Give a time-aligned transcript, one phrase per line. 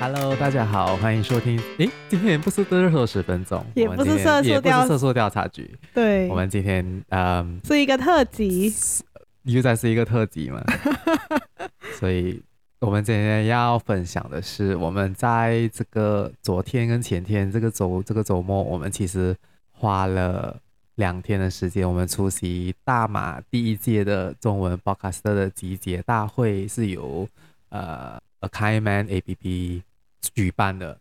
[0.00, 1.58] Hello，大家好，欢迎收听。
[1.78, 4.42] 诶，今天不是热搜十分钟，也不是色
[4.98, 5.78] 素调，查局。
[5.94, 8.72] 对，我们今天嗯是一个特辑，
[9.44, 10.62] 又再是一个特辑嘛。
[11.98, 12.42] 所以，
[12.80, 19.34] 我们今天要分享的是，我们在这个昨天跟前天这个周这个周末，我们其实
[19.70, 20.60] 花了
[20.96, 27.26] 两天的时间，我们出席大马第一届的中文 Podcaster 的集结大会，是由
[27.70, 28.18] 呃。
[28.44, 29.80] AccaiMan APP
[30.34, 30.98] 举办的，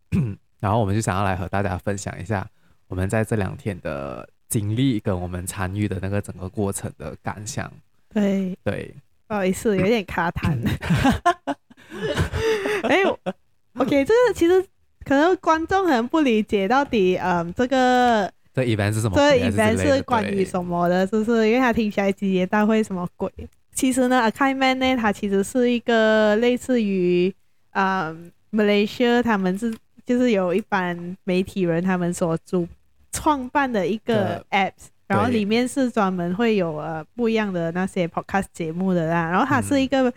[0.60, 2.46] 然后我们就想要来和大家分享一下
[2.88, 7.70] 我们在这两天的经历跟我们参与的那个整个过程的感想。
[8.12, 8.94] 对对，
[9.26, 10.56] 不好意思， 有点卡痰。
[12.84, 13.02] 哎
[13.76, 14.62] ，OK，这个其实
[15.04, 19.16] 可能观众很不理解到底，嗯，这个这 event 是什么？
[19.16, 21.06] 这 event 是关于什么的？
[21.06, 21.48] 是不是？
[21.48, 23.30] 因为他听起来集结大会什么鬼？
[23.72, 27.34] 其实呢，AccaiMan 呢，它其实是一个类似于
[27.70, 28.14] 啊
[28.54, 29.74] ，Malaysia 他们是
[30.06, 32.66] 就是有一班媒体人他们所主
[33.12, 39.30] 创办的一个 apps，然后里面是专门会有呃不一样的那些 podcast 节目的啦。
[39.30, 40.12] 然后它是一个、嗯、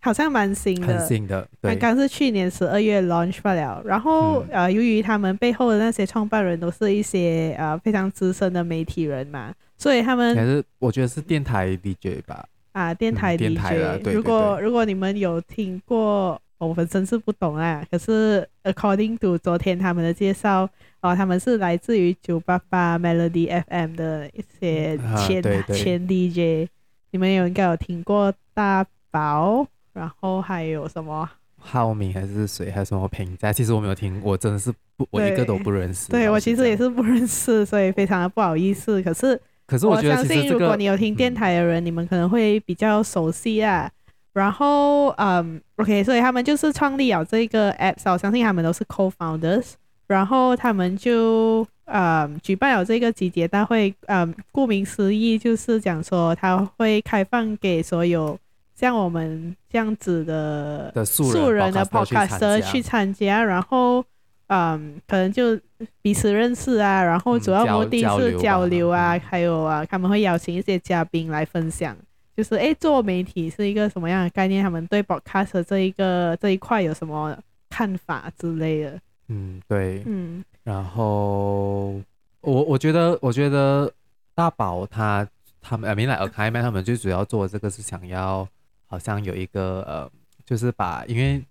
[0.00, 3.82] 好像蛮新的，很新的，刚刚是去年十二月 launch 不了。
[3.84, 12.44] 然后、嗯、呃，由于他们背后的那些创办人都是一些呃非常资深的媒体人嘛，所以他们还是我觉得是电台 DJ 吧。
[12.72, 17.84] 啊，电台 DJ，、嗯、如果如果你们有听过，我本身是不懂啊。
[17.90, 20.68] 可是 according to 昨天他们的介绍，
[21.00, 26.68] 哦，他们是来自于九八八 Melody FM 的一些前、前 DJ，
[27.10, 33.52] 你们有应该有听过大宝，然后还有什么浩明还是谁，还有什么评价？
[33.52, 36.10] 其实我没有听，我真的是不，我一个都不认识。
[36.10, 39.02] 对，我其实也是不认识，所以非常的不好意思。
[39.02, 39.40] 可是。
[39.64, 43.90] 可是我，相信，如果你有听电台的人，嗯、你们可能会比较熟悉啊。
[44.32, 49.72] 然后，嗯，OK，所以他们就是创立了这个 App，我相信他们都是 Co-founders。
[50.06, 53.94] 然后他们就，嗯，举办了这个集结大会。
[54.06, 58.38] 嗯，顾名思义，就是讲说他会开放给所有
[58.74, 64.04] 像我们这样子的素人的 Podcaster 去参加，然后。
[64.48, 65.58] 嗯，可能就
[66.02, 71.96] 彼此认识啊，然后主要目的是交流啊，嗯、还有啊，他们会邀请一些嘉宾来分享，
[72.36, 74.62] 就是诶，做媒体是一个什么样的概念？
[74.62, 77.36] 他们对 broadcast 这一个这一块有什么
[77.68, 79.00] 看法之类的？
[79.28, 82.00] 嗯，对，嗯，然后
[82.40, 83.92] 我我觉得，我觉得
[84.34, 85.26] 大宝他
[85.60, 88.46] 他们没来 AccaiMan 他们最主要做的这个是想要，
[88.86, 90.10] 好像有一个呃，
[90.44, 91.42] 就是把因为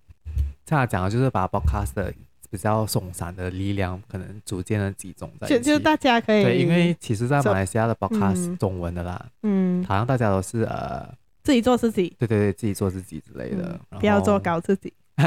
[0.66, 2.14] 这样讲就是把 Podcast
[2.52, 11.08] 比较松散的力量，可能逐渐的集中在就就大家可以对，因为其实，在马来西亚的 podcast 中文的啦，嗯，好像大家都是呃
[11.44, 14.94] 自己做自己，对对对，自己做自己之类的，嗯、不要做搞自己，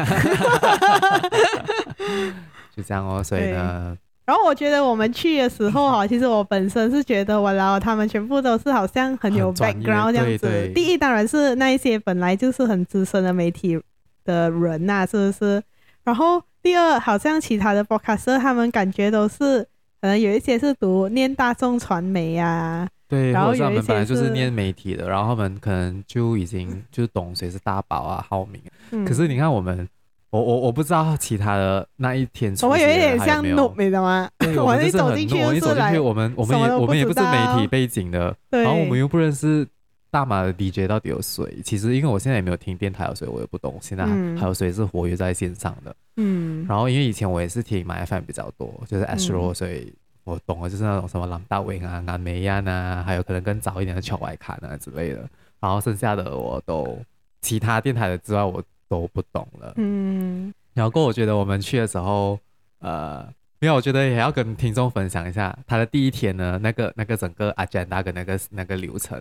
[2.76, 3.24] 就这样哦。
[3.24, 3.96] 所以呢，
[4.26, 10.36] 然后我觉得我们去的时候哈， 其实我本身是觉得，我然后他们全部都是好像很有 background 这样子。
[10.36, 13.80] 对对第一当然是那一些本来就是很资深的媒体
[14.26, 15.62] 的人呐、啊，是不是？
[16.04, 16.42] 然后。
[16.64, 19.62] 第二，好像其他的 Podcaster 他们感觉都是，
[20.00, 28.58] 可能有一些是读念大众传媒呀、啊，对，然后他们本来就是念媒体的，然后他们可能就已经就懂谁是大宝啊、浩明。
[28.92, 29.86] 嗯、可是你看我们，
[30.30, 34.26] 我我我不知道其他的那一天有有，我有一点像 noob，你知道吗？
[34.56, 39.68] 我们一走进去，我一走进去，我们我们也我们也不是媒体背景的，然后我们又不认识。
[40.14, 41.60] 大马的 DJ 到底有谁？
[41.64, 43.76] 其实因为我现在也没有听电台，所以我也不懂。
[43.80, 44.06] 现在
[44.40, 45.96] 还有谁是活跃在线上的？
[46.18, 49.92] 嗯，然后因为以前我也是听 MyFM 比较多，就是 Astro，、嗯、所以
[50.22, 55.28] 我懂的就是那种什么蓝大伟啊、南美亚啊，还有可能更早一点的乔外卡啊之类的。
[55.58, 56.96] 然后剩下的我都
[57.40, 59.72] 其他电台的之外我都不懂了。
[59.78, 62.38] 嗯，然后过我觉得我们去的时候，
[62.78, 69.20] 呃，没有，我觉得也要跟听众分享一下他的第一天呢，那个那个整个 agenda 跟那个那个流程。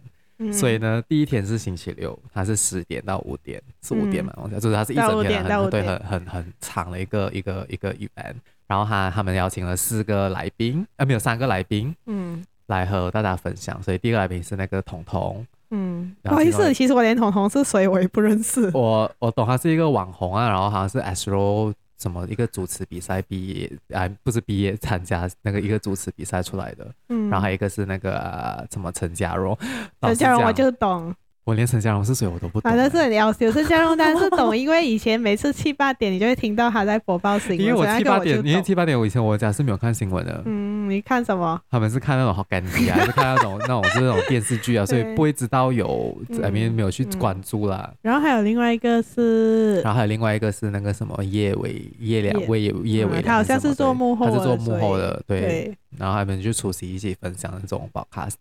[0.51, 4.33] 所以呢，第一天是星期六，它是十点到五点，是五点嘛？
[4.35, 8.35] 我、嗯、就是它是一整天很对很很很长的一个一个一个 event。
[8.65, 13.81] 然后他他们邀请了四个来宾，呃，没有三个来宾，嗯，来和大家分享。
[13.83, 18.71] 所以第一个来宾是那个彤彤，嗯，不好意思，其实我连彤彤是谁我也不认识。
[18.73, 21.73] 我我懂，他是一个网红啊，然后好像是 Astro。
[22.03, 24.09] 什么一个主持比赛毕业啊？
[24.23, 29.57] 不是毕业参加那个一个主持比赛出来的，嗯，然后还有一个是那个、呃、什么陈嘉荣，
[30.01, 32.71] 陈嘉荣我就懂，我连陈家荣是谁我都不懂。
[32.71, 37.59] 反正是很要求陈家荣，但是懂，因为以前每次七八点你就会听到他在播报新闻。
[37.59, 40.41] 因为我七八点，因为七八点我以前我家是没有看新闻的。
[40.45, 41.59] 嗯，你看什么？
[41.69, 47.97] 他们是看那种好干的啊，是看那种那种就是那种电视剧啊，所以 不会知道有里面没有去关注啦、嗯嗯。
[48.03, 55.41] 然后还有另外一个是，然后还有另外一个是那个什么叶伟叶良叶叶伟，他好像是做幕后，他是做幕后的，对。
[55.41, 58.33] 对然后他们就出席一起分享那种 podcast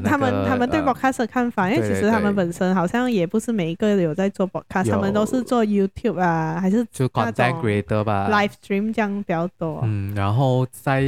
[0.00, 0.08] 的。
[0.08, 9.80] 他们他们对 podcast 的看法，因为其实他们本身好像也不是每一个有在做 podcast，他们都是做 YouTube 啊，还是就 content creator 吧，live stream 这样比较多。
[9.82, 11.02] 嗯，然后在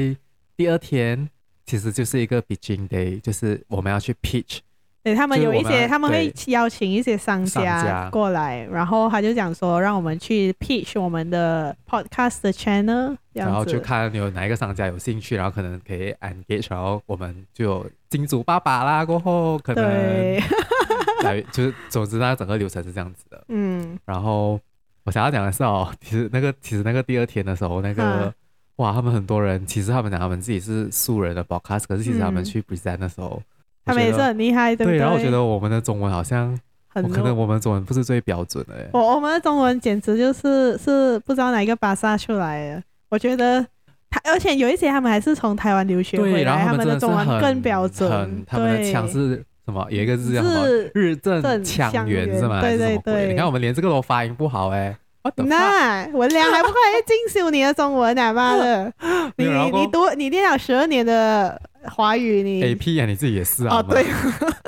[0.57, 1.29] 第二天
[1.65, 4.59] 其实就是一个 pitching day，就是我们要去 pitch。
[5.05, 19.85] 对，他们有一些，他们会邀请一些商家过来，然后他就讲说，让我们去 pitch 我们的 podcast 的 channel，然后就看有哪一个商家有兴趣，然后可能可以 engage，然后我们就有金主爸爸啦，过后可能
[21.23, 23.45] 来 就是总之，那整个流程是这样子的。
[23.49, 24.59] 嗯，然后
[25.05, 28.35] 我想要讲的是哦，其实那个其实那个第二天的时候，那个、嗯、
[28.77, 33.43] 哇，他们很多人其实他们讲他们自己是素人的 podcast，可是其实他们去 present 的时候。
[33.85, 34.99] 嗯他们也是很厉害，对不对？
[34.99, 36.59] 对，然后我觉得我们的中文好像，
[36.93, 38.89] 可能我们中文不是最标准的。
[38.93, 42.83] 我我们的中文简直就是是不知道哪一个巴萨出来的。
[43.11, 43.65] 我觉得
[44.09, 48.45] 他，而且有一些他们还是从台湾留学回来，他们的中文更标准。
[48.47, 49.87] 他们的腔是什么？
[49.91, 50.67] 有一个字叫什么？
[50.95, 52.63] 日正腔圆是吗？
[52.63, 53.29] 对对对。
[53.29, 54.97] 你看我们连这个都发音不好哎。
[55.37, 58.93] 那文良还不快进修你的中文啊妈的！
[59.37, 61.61] 你你读你念了十二年的。
[61.87, 63.77] 华语你 A P 啊，你自己也是啊。
[63.77, 64.03] 哦，对，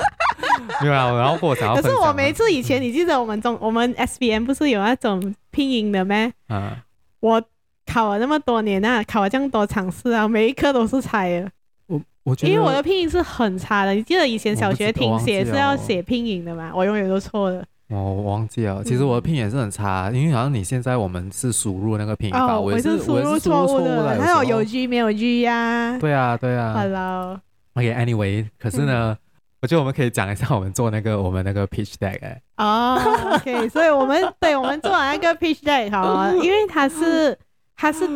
[0.83, 1.11] 没有啊。
[1.19, 6.31] 然后我想要，可是我每一次以前，你记得我们中我们 S B M 不是有那种拼音的吗？
[6.49, 6.77] 啊，
[7.21, 7.43] 我
[7.87, 11.51] 考了那么多年啊，考了这样多场试啊，每一科都是猜的。
[11.87, 13.93] 我我觉得，因为我的拼音是很差的。
[13.95, 16.71] 你记得以前小学听写是要写拼音的吗？
[16.75, 17.67] 我永远都错的。
[17.89, 18.83] 哦，我忘记了。
[18.83, 24.21] 其实我的拼音也是很差，因为好像你现在我们是输入那个拼音法，我是输入错误的。
[24.21, 25.97] 还有有 G 没有 G 呀？
[26.01, 26.75] 对啊，对啊。
[26.77, 27.41] Hello。
[27.75, 29.17] OK，Anyway，可是呢，
[29.63, 32.43] 我觉得我们可以讲一下我们做那个我们那个 pitch deck 哎。
[32.57, 32.99] 哦
[33.35, 37.39] ，OK， 所以我们对我们做完那个 pitch deck 好啊， 因为它是
[37.77, 38.09] 它是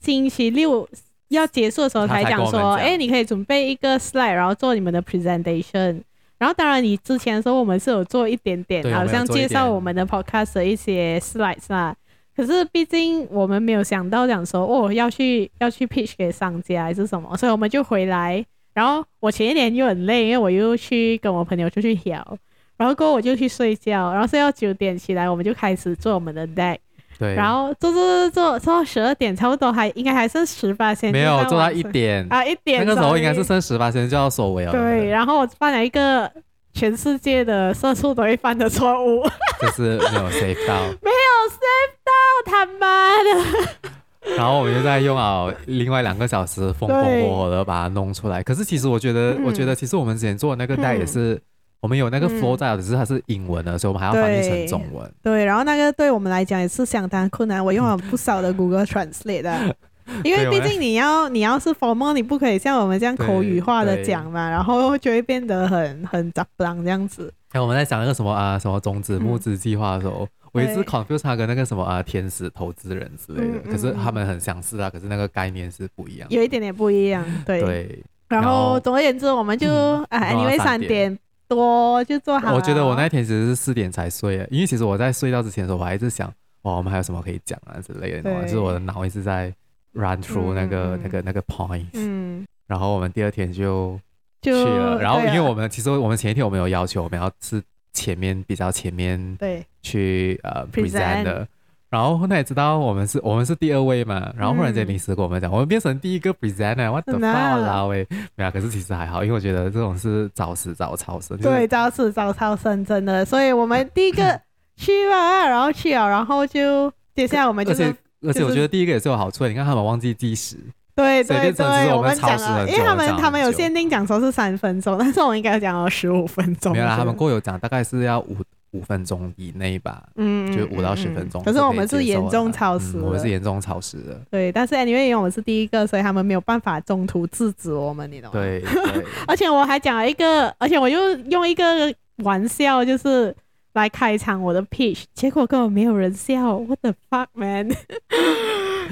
[0.00, 0.88] 星期六
[1.28, 6.02] 要结束的时候才讲说，哎，你可以准备一个 slide，然后做你们的 presentation。
[6.42, 11.94] 然后，当然，你之前的时候，我们是有做一点点，好像介绍我们的 podcast 的一些 slides 啦。
[12.34, 18.44] 可是，毕竟我们没有想到讲说，哦，要去要去 pitch 给商家还是什么，所以我们就回来。
[18.74, 22.36] 然后我前一年又很累，因为我又去跟我朋友出去聊，
[22.76, 26.78] 然后过后我就去睡觉，然后睡到九点起来，我们就开始做我们的 deck。
[27.18, 34.72] 对，然后做做做做做到十二点，差不多还应该还剩十八先，没有做到一点啊，一点那个时候应该是剩十八先就要收尾了。
[34.72, 36.30] 对，然后我犯了一个
[36.74, 39.22] 全世界的色素都会犯的错误，
[39.60, 42.12] 就是没有 save 到， 没有 save 到，
[42.46, 43.90] 他妈的！
[44.36, 48.42] 然后我们就在用了另外两个小时，风风火火的把它弄出来。
[48.42, 51.34] 可是其实我觉得，嗯、我觉得其实我们之前做的那个带也是。
[51.34, 51.40] 嗯
[51.82, 55.12] 我们有那个 flow 在，只是它是英文的，所以我们还要翻译成中文。
[55.20, 57.62] 对，然后那个对我们来讲也是相当困难。
[57.62, 59.76] 我用了不少的 Google Translate 的，
[60.22, 67.34] 因为毕竟你要你要是 formal，你不可以像我们这样口语化的讲嘛，然后就会变得很很杂乱这样子。
[67.50, 77.24] 哎，我们在讲那个什么啊，什么种子募资计划的时候，我一直 confuse 它跟那个什么啊天使投资人之类的，可是他们很相似啊，可是那个概念是不一样，有一点点不一样。
[77.44, 79.68] 对，然后总而言之，我们就
[80.10, 81.18] 啊，因为三点。
[81.48, 82.54] 多就做好。
[82.54, 86.32] 我觉得我那天其实是四点才睡，因为其实我在睡觉之前的时候，我还一直想，
[86.62, 89.52] 哇，我们还有什么可以讲啊之类的，就是我的脑一直在
[89.92, 91.86] run through 那个、嗯、那个那个 point。
[91.94, 92.46] 嗯。
[92.66, 93.98] 然后我们第二天就
[94.40, 101.46] 去了，然后因为我们其实我们前一天我们有要求，我们要是前面比较前面对去呃 present 的。
[101.92, 114.40] 然后后来也知道我们是我们是第二位嘛，然后忽然间临时跟我们讲，嗯、我们变成第一个 presenter，what the fuck 啦喂，没有，可是其实还好，因为我觉得这种是早死早超生，就是、对，早死早超生真的，所以我们第一个
[114.74, 120.56] 去了，然后去了，然后就接下来我们就是，而且而且我觉得第一个也是有好处的，你看他们忘记计时，
[120.96, 128.38] 对对对，我们讲了，因为他们他们有限定讲说是三分钟，但是我们应该讲了十五分钟，没有啦，他们过有讲大概是要五。
[128.72, 131.42] 五分钟以内吧，嗯，就五到十分钟。
[131.44, 134.20] 可是我们是严重超时，我们是严重超时的。
[134.30, 138.40] 对，但是因为我们是第一个，所以他们没有办法中途制止我们，你懂吗？
[138.40, 138.62] 对。
[139.28, 143.34] 而且我还讲了一个，而且我又用一个玩笑，就是
[143.74, 146.58] 来开场我的 pitch，结果根本没有人笑。
[146.58, 147.70] What the fuck, man？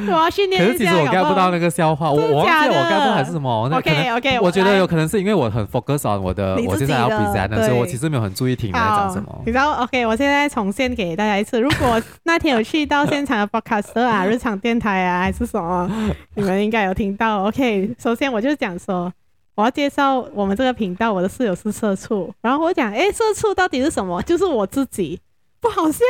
[0.07, 0.73] 我要训练一下。
[0.73, 3.69] 可是其实我 get 不到那个笑话，我我忘记我 get 不到还是什么。
[3.71, 9.43] OK OK，我觉得有可能是因为我很 focus on 我的，我现在要 present，所以我其实没有很注意听你在讲什么。
[9.45, 11.61] 你知道 OK，我现在重现给大家一次。
[11.61, 15.91] 如果那天有去到现场的 podcast 啊， 日常电台啊，还是什么，
[16.35, 17.45] 你们应该有听到。
[17.45, 19.13] OK，首先我就讲说，
[19.61, 22.33] 我要介绍我们这个频道，我的室友是社畜。
[22.41, 24.23] 然后我讲，哎，社畜到底是什么？
[24.23, 25.21] 就是我自己，
[25.61, 26.01] 不好笑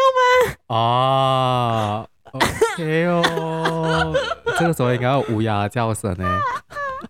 [0.69, 0.77] 吗？
[0.77, 2.07] 啊。
[2.31, 4.15] OK 哦，
[4.57, 6.41] 这个时候应该有乌鸦叫声呢。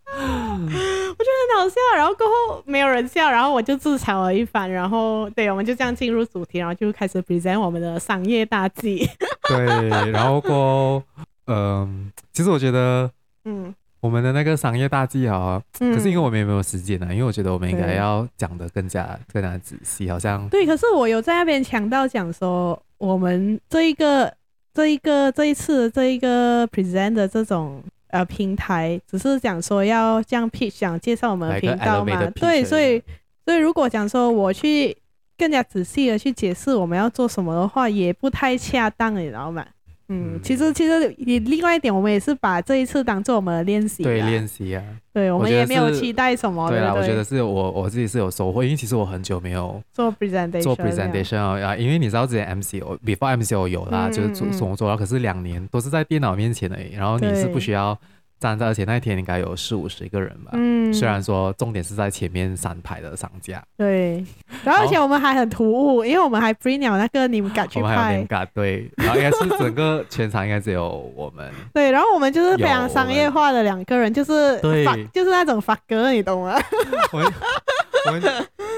[0.08, 9.06] 我觉得很好笑，然后过后没有人笑，然后我就自嘲了一番，然后对，我们就这样进入主题，然后就开始 present 我们的商业大计。
[9.46, 9.66] 对，
[10.10, 11.02] 然后过后，
[11.48, 11.88] 嗯、呃，
[12.32, 13.10] 其实我觉得，
[13.44, 20.66] 嗯，我们的那个商业大计啊，嗯、可是因为我们也没有时间呢，因为我觉得我们应该要讲的更加更加仔细，好像对。
[20.66, 24.32] 可是我有在那边强调讲说，我们这一个。
[24.72, 32.30] 这一个这一次这一个 present 的这种呃平台，只是讲说要这样 pitch，想介绍我们的频道嘛？
[32.36, 33.02] 对，所以
[33.44, 34.96] 所以如果讲说我去
[35.36, 39.66] 更加仔细的去解释我们要做什么的话，也不太恰当，你知道吗？
[40.12, 57.96] 嗯，其实其实也另外一点，我们也是把这一次当做我们的练习，对练习啊，对我们也没有期待什么，对啊，我觉得是我我自己是有收获，因为其实我很久没有做 presentation 做 presentation 啊，因为你知道之前 MCO before MCO 有啦，就是做做做了，可是两年都是在电脑面前而已，然后你是不需要。
[58.40, 60.52] 站在，而且那一天应该有四五十个人吧。
[60.54, 63.62] 嗯，虽然说重点是在前面三排的商家。
[63.76, 64.24] 对，
[64.64, 67.82] 然后而且我们还很突兀，因为我们还 bring 了那个你们敢去拍。
[67.84, 71.48] 我们还有 name card，对，然后应该是整个全场应该只有我们。
[71.74, 76.58] 对，然后我们就是非常商业化的两个人，就是对，就是那种发哥，你懂吗？
[77.12, 78.20] 我我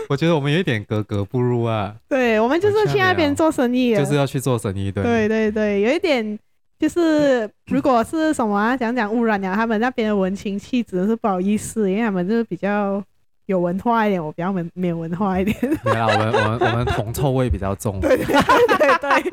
[0.09, 1.95] 我觉得我们有一点格格不入啊。
[2.09, 6.39] 对，我们就是去那边做生意，就是要去做生意，对，对对对，有一点。
[6.83, 13.01] 就是如果是什么啊，讲讲污染了他们那边的文青气质是不好意思，因为他们就是比较
[13.47, 15.57] 有文化一点，我比较没没有文化一点。
[15.85, 18.01] 对啊，我们我们我们铜臭味比较重。
[18.01, 19.31] 对对对对。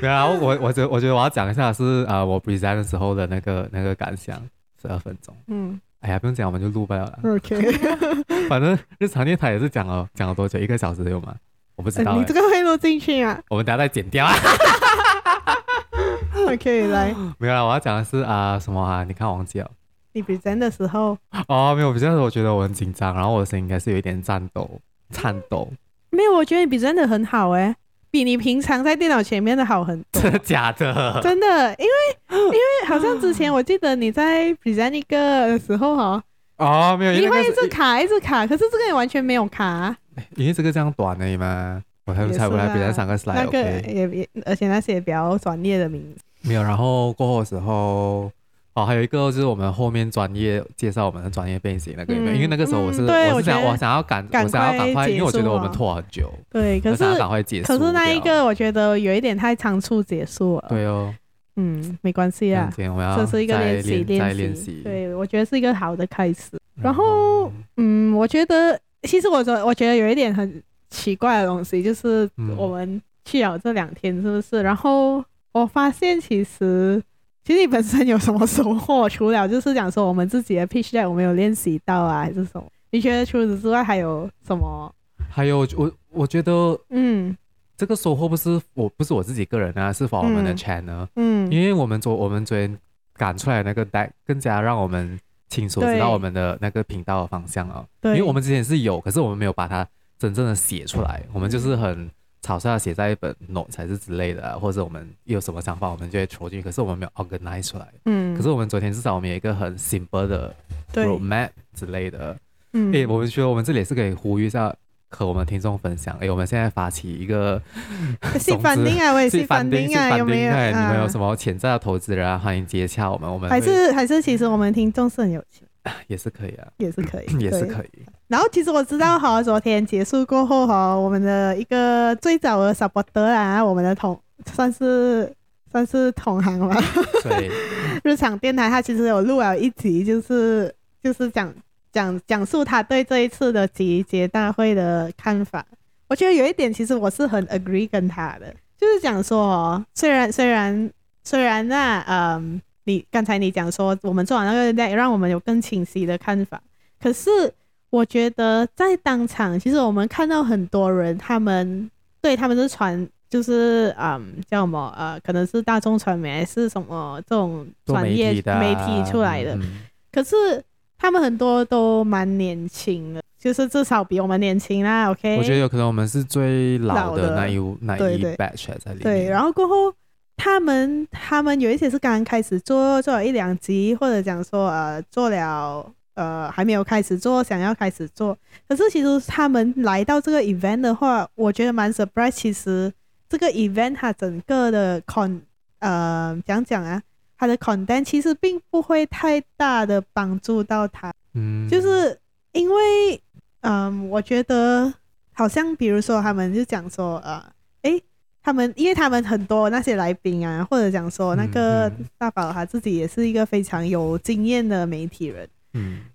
[0.00, 4.36] 对啊，我我觉我觉得我要讲一下是啊，我 present 的时候的那个那个感想，
[4.82, 5.32] 十二分钟。
[5.46, 5.80] 嗯。
[6.00, 7.20] 哎呀，不用讲，我们就录不了了。
[7.22, 7.56] OK。
[8.50, 11.32] 反正日常电台也是讲了讲了多久，一个小时有吗？
[11.76, 12.18] 我不知道、欸。
[12.18, 13.40] 你这个会录进去啊？
[13.48, 14.34] 我们等下再剪掉啊。
[16.48, 19.04] OK，来，没有啦，我要讲的是啊、呃，什么啊？
[19.04, 19.70] 你看忘记了。
[20.12, 21.16] 你 present 的时候。
[21.48, 24.80] 哦，没有，比较是我觉得我很紧张，然后我的声音应该是有一点颤抖，
[25.10, 25.70] 颤抖。
[26.10, 27.74] 没有，我觉得你 present 的很好哎，
[28.10, 30.22] 比你平常在电脑前面的好很多。
[30.22, 31.20] 真的假的？
[31.22, 31.92] 真的，因为
[32.30, 36.22] 因为好像之前我记得你在 present 一个的时候哈。
[36.56, 39.94] 哦，没有，你会一直卡，一直卡，可是这个也完全没有卡。
[40.36, 41.82] 因为这个这样短而已嘛。
[42.08, 46.22] 我还猜不来，比较三个 slide，那个也也，而且那些也比较专业的名字。
[46.40, 48.32] 没有，然后过后的时候，
[48.72, 56.32] 哦，还有一个就是我们后面专业介绍我们的专业背景那个，因为那个时候我是我是想我想要赶我想要赶快，因为我觉得我们拖很久。
[56.48, 57.66] 对，可是赶快结束。
[57.66, 60.66] 可是那一个我觉得有一点太仓促结束了。
[60.70, 61.14] 对哦，
[61.56, 64.80] 嗯，没关系啊，这是一个练习练习。
[64.82, 66.58] 对，我觉得是一个好的开始。
[66.80, 70.62] 然后，嗯，我觉得其实我觉我觉得有一点很。
[70.90, 74.62] 奇怪的东西就是我们去了这两天，是不是？
[74.62, 77.02] 嗯、然后我发现其实
[77.44, 79.08] 其实你本身有什么收获？
[79.08, 82.64] 除了就是讲说我们自己的 pitch deck 我们有练习到啊，还是什么？
[82.90, 84.90] 你觉得除此之外还有什么？
[85.28, 87.36] 还有我我觉得，嗯，
[87.76, 92.78] 这个收获不是我不是我自己个人啊，是 for 我们的 channel，嗯，因为我们昨我们昨天
[93.14, 95.18] 赶出来那个 deck 更加让我们
[95.48, 99.86] 清楚知道我们的那个频道的方向啊，对，因为我们之前是有，可是我们没有把它。
[100.18, 102.10] 真正的写出来，我们就是很
[102.42, 106.62] 草率的写在一本 note 才是之类的，啊，或者我们有什么想法，我们就会戳进去。
[106.64, 107.86] 可是我们没有 organize 出来。
[108.06, 108.36] 嗯。
[108.36, 110.54] 可是我们昨天至少我们有一个很 simple 的
[110.94, 112.36] roadmap 之类的。
[112.72, 112.92] 嗯。
[112.92, 114.74] 诶，我们觉得我们这里也是可以呼吁一下，
[115.10, 116.16] 和我们听众分享。
[116.20, 117.60] 哎，我们现在发起一个，
[118.40, 120.52] 是反定啊，我也是反定啊，有没有？
[120.52, 122.36] 你们有什么潜在的投资人啊？
[122.38, 123.32] 欢迎接洽我们。
[123.32, 125.66] 我们还是还是，其实我们听众是很有钱。
[126.06, 128.04] 也是可以啊，也是可以， 也是可以。
[128.28, 134.18] 然后其实我知道哈，昨天结束过后哈，我们的一个最早的 supporter 啊，我们的同
[134.54, 135.32] 算是
[135.72, 136.76] 算是同行吧。
[137.24, 137.50] 对。
[138.04, 141.52] 日常电台他其实有录了一集，就是就是讲
[141.90, 145.64] 讲讲述他对这一次的集结大会的看法。
[146.08, 150.90] 我觉得有一点其实我是很 agree 跟他的，就是讲说哦，虽然虽然
[151.24, 152.60] 虽然那嗯。
[152.84, 156.58] 你刚才你讲说，我们做完那个 deck，让我们有更清晰的看法。
[156.98, 157.52] 可是
[157.90, 161.90] 我觉得在当场，其实我们看到很多人，他们
[162.20, 169.80] 对他们是传就是嗯叫什么呃，可能是大众传媒还是什么这种专业媒体出来的，嗯、
[170.12, 170.62] 可是
[170.98, 175.10] 他们很多都蛮年轻的，就是至少比我们年轻啦。
[175.10, 179.02] OK，我觉得有可能我们是最老的那一那一 batch 在里面。
[179.02, 179.90] 对，然后过后
[180.36, 185.90] 他们他们有一些是刚刚开始做做了一两集，或者讲说呃做了。
[186.18, 188.36] 呃，还没有开始做，想要开始做。
[188.68, 192.32] 可是其实他们来到这个 event 的话，我觉得蛮 surprise。
[192.32, 192.92] 其实
[193.28, 195.40] 这个 event 它整个的 con，
[195.78, 197.00] 呃，讲讲啊，
[197.38, 201.14] 它的 content 其实并不会太大的帮助到他。
[201.34, 202.18] 嗯，就是
[202.50, 203.14] 因为，
[203.60, 204.92] 嗯、呃，我觉得
[205.32, 207.40] 好像比如说他们就讲说，呃，
[207.82, 208.02] 诶，
[208.42, 215.44] 他们因为他们很多那些来宾啊，或者讲说那个大宝他自己也是一个非常有经验的媒体人。
[215.44, 215.57] 嗯，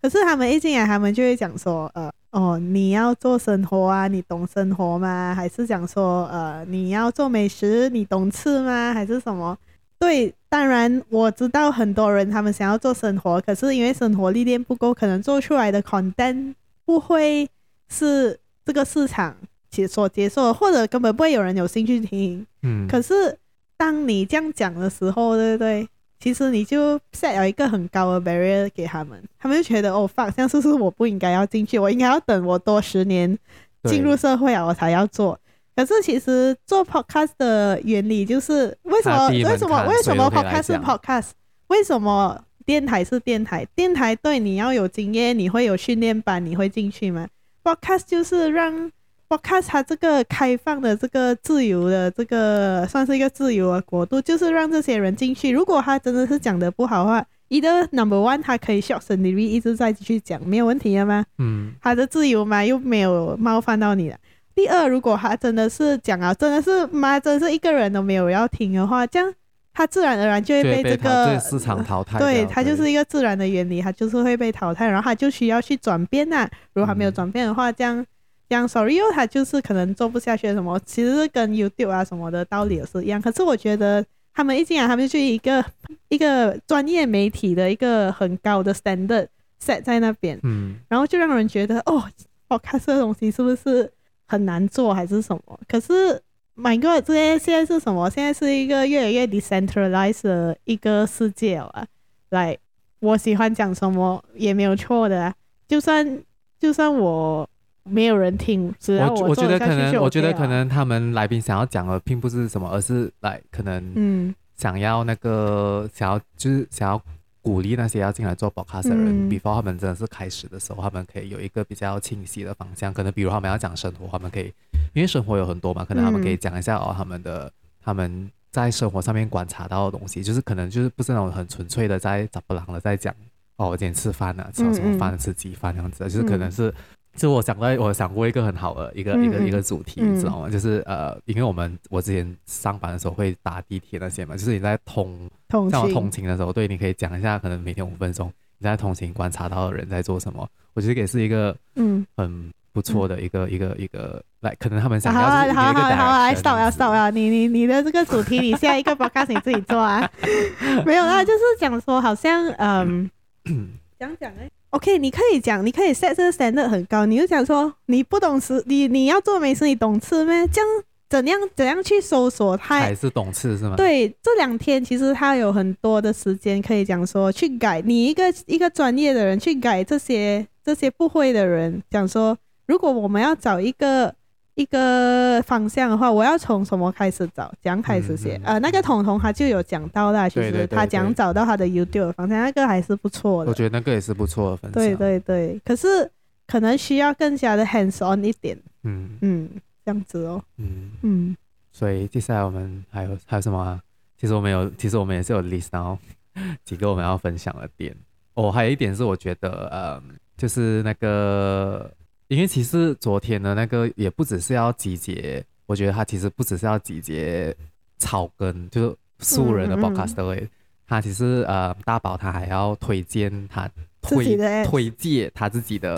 [0.01, 5.33] 可是他们一进来，他们就会讲说，呃，哦，你要做生活啊，你懂生活吗？
[5.35, 8.93] 还是讲说，呃，你要做美食，你懂吃吗？
[8.93, 9.57] 还是什么？
[9.99, 16.53] 对，当然我知道很多人他们想要做生活，可是因为生活历练不够，可能做出来的 content
[16.83, 17.49] 不会
[17.89, 19.35] 是这个市场
[19.71, 22.45] 其所接受，或者根本不会有人有兴趣听。
[22.63, 23.37] 嗯，可是
[23.77, 25.87] 当你这样讲的时候，对不对？
[26.23, 33.37] 其实你就 set 有一个很高的 barrier 给他们，他们就觉得哦，fuck，像是不是我不应该要进去，我应该要等我多十年
[33.83, 35.37] 进入社会啊，我才要做。
[35.75, 39.27] 可是其实做 podcast 的原理就是为什么？
[39.27, 39.85] 为什么？
[39.85, 41.31] 为什么 podcast 是 podcast？
[41.67, 43.65] 为什么电台是电台？
[43.75, 47.27] 电台对你要有经验，你会有训练班，你会进去吗
[47.65, 48.89] ？podcast 就是让。
[49.33, 55.49] 我看它这个开放的、这个自由的、这个算是一个自由的国度，就是让这些人进去。
[55.49, 61.25] 如果他真的是讲的不好的话，either number one，他可以 short sentence 一直在继续讲，没有问题的吗？
[61.39, 64.17] 嗯，他的自由嘛，又没有冒犯到你了。
[64.53, 69.33] 第二，如果他真的是讲啊，真的是妈，真的是一个人都没有要听的话，这样
[69.73, 72.19] 他自然而然就会被这个市场淘汰。
[72.19, 76.47] 对，他就是一个自然的原理，他就是会被淘汰，然后他就需要去转变呐。
[76.75, 78.05] 如果他没有转变的话，这样。
[78.53, 83.19] 讲 sorry 哟，他就是可能做不下去什么，其实跟 YouTube 啊什么的道理也是一样。
[83.19, 85.65] 可是我觉得他们一进来，他们就一个
[86.09, 89.27] 一个专业媒体的一个很高的 standard
[89.59, 92.03] set 在那边，嗯，然后就让人觉得哦，
[92.49, 93.91] 我看这个东西是不是
[94.27, 95.59] 很难做还是什么？
[95.67, 96.21] 可是
[96.55, 98.07] My God，这些现在是什么？
[98.11, 101.87] 现在是一个越来越 decentralized 的一个世界啊！
[102.29, 102.55] 来，
[102.99, 105.33] 我喜欢讲什么也没有错的啊，
[105.67, 106.21] 就算
[106.59, 107.49] 就算我。
[107.83, 117.01] 没有人听，只要我，我觉得可能，我觉得可能他们来宾想要讲的并不是什么，而是来可能嗯，想要那个、嗯、想要就是想要
[117.41, 122.93] 鼓励那些要进来做 podcast 的人、嗯、，before 他们真的是开始的时候，他们可以有一个比较清晰的方向。
[122.93, 124.45] 可能比如他们要讲生活，他们可以
[124.93, 127.51] 因为生活有很多嘛，可能他们可以讲一下哦，他们的
[127.83, 133.13] 他们在生活上面观察到的东西，就是可能就是不是那种很纯粹的在咋不啷的在讲
[133.57, 136.73] 哦，我今天吃饭啊，吃了什么饭，嗯嗯吃几饭这样子，就是可能是。
[137.15, 140.49] 就我想到，我想过一个很好的一个、嗯、一个一个主题，你知道吗？
[140.49, 152.05] 就是呃，因为我们我之前上班的时候会搭地铁那些嘛，就是你在通通像我通勤的时候，对，你可以讲一下，可能每天五分钟你在通勤观察到的人在做什么，我觉得也是一个嗯。
[152.17, 160.09] 很不错的一个、嗯、一个一个来，可能他们想要好好好好来扫呀扫啊，你你你的这个主题，你下一个 podcast 你自己做啊，
[160.83, 163.07] 没有啦，就是讲说好像嗯
[163.99, 164.49] 讲讲哎。
[164.73, 167.05] OK，你可以讲，你可以 set 这个 standard 很高。
[167.05, 170.47] 你就讲说，你不懂吃，你你要做美食，你懂吃咩？
[170.47, 170.67] 这样
[171.07, 172.79] 怎样怎样去搜索它？
[172.79, 173.75] 还是懂吃是吗？
[173.75, 177.81] 对，这两天其实他有很多的时间可以讲说去改。
[177.81, 184.15] 你一个一个专业的人去改这些这些不会的人，讲说，如果我们要找一个。
[184.55, 187.51] 一个方向的话，我要从什么开始找？
[187.61, 188.45] 讲开始写、嗯嗯。
[188.45, 193.49] 呃，那个彤彤他就有讲到啦，其实他讲找到他的 YouTube 方向，那个还是不错的。
[193.49, 194.73] 我觉得那个也是不错的分享。
[194.73, 196.09] 对对对，可是
[196.45, 198.55] 可能需要更加的 hands on 一点。
[198.83, 199.49] 嗯嗯，
[199.83, 200.43] 这样子哦。
[200.57, 201.37] 嗯嗯。
[201.71, 203.81] 所以接下来我们还有还有什么、啊？
[204.17, 205.97] 其实我们有，其实我们也是有 list 到
[206.63, 207.95] 几个我们要分享的点。
[208.35, 210.03] 哦，还有一点是我觉得，呃，
[210.37, 211.91] 就是那个。
[212.33, 217.55] 因为其实昨天的那个也不只是要集结，我觉得他其实不只是要集结
[217.97, 220.49] 草根，就是素人的 podcast 的、嗯嗯、
[220.87, 223.69] 他其实呃大宝他还要推荐他
[224.01, 225.97] 推推荐他自己的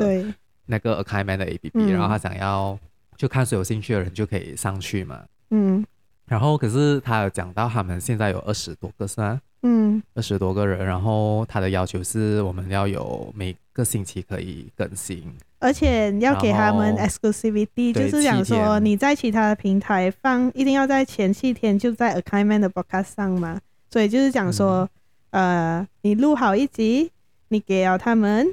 [0.66, 2.78] 那个 Academy 的 APP，、嗯、然后他想要
[3.18, 5.24] 就看谁有兴趣的人就可以上去嘛。
[5.52, 5.86] 嗯，
[6.26, 9.42] 然后可是他有讲到他们现在有二十多个是吗？
[9.68, 15.24] 嗯，二十多个人，然后他的要求是我们要有每个星期可以更新，
[15.58, 24.88] 而且要给他们 exclusivity，就是讲说你在其他的平台放，一定要在前七天就在 Assignment 的 Podcast 上嘛，所以就是讲说，
[25.32, 27.10] 嗯、呃，你录好一集，
[27.48, 28.48] 你给了他们，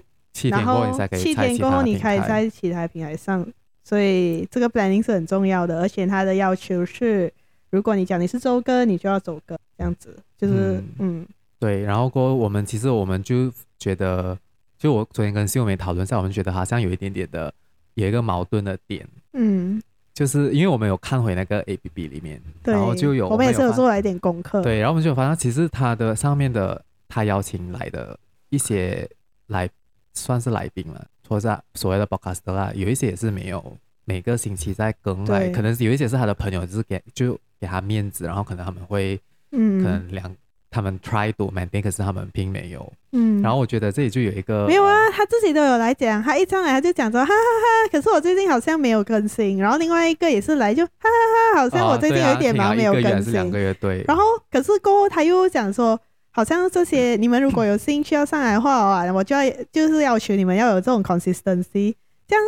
[0.45, 3.47] 然后七天过后你可以在其他平台上，
[3.85, 7.31] 所以这个 planning 是很重要的，而且他的要求是。
[7.73, 11.27] 如果你讲你是周更，你就要走更，这样子就是嗯，嗯
[11.59, 11.83] 对。
[11.83, 14.39] 然后过后我们其实我们就觉得，
[14.79, 17.53] 就我昨天跟秀梅讨论下，我们觉得好像有一点点的
[17.95, 19.83] 有一个矛盾的点，嗯，
[20.13, 28.19] 就是因为我们有看回那个 APP 里面，对然后就有我们也是有做了一点功课，对，然后我们就发现其实他的上面的他邀请来的
[28.51, 29.09] 一些
[29.47, 29.67] 来
[30.13, 37.39] 算是来宾了，或者所谓的 Podcast 啦，有一些也是没有每个星期在更来，可能有一些是他的朋友，就是给就。
[37.63, 39.17] 给他面子，然后可能他们会，
[39.53, 40.35] 嗯，可能两
[40.69, 55.97] 他们 try to maintain，可是他们并没有，嗯，然后我觉得这里就有一个没有啊，他自己都有来讲，他一上来他就讲说哈哈哈，可是我最近好像没有更新，然后另外一个也是来就哈哈哈，好像我最近有一点忙没有更新，两个月对，然后可是过后他又讲说，
[56.33, 61.95] 好像这些你们如果有兴趣要上来的话啊，我就要就是要求你们要有这种 consistency，
[62.27, 62.45] 这样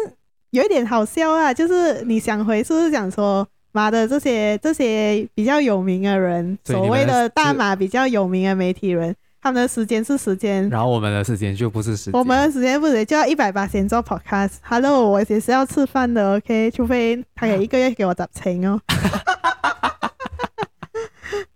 [0.50, 3.46] 有一点好笑啊，就是你想回是不是想说？
[3.75, 14.59] 马的这些这些比较有名的人，所谓的大马比较有名的媒体人，他们的时间是时间，然后我们的时间就不是时间，我们的时间不是就要一百八先做 podcast。
[14.63, 16.71] Hello，我也是要吃饭的，OK？
[16.71, 18.81] 除非他给一个月给我砸钱哦。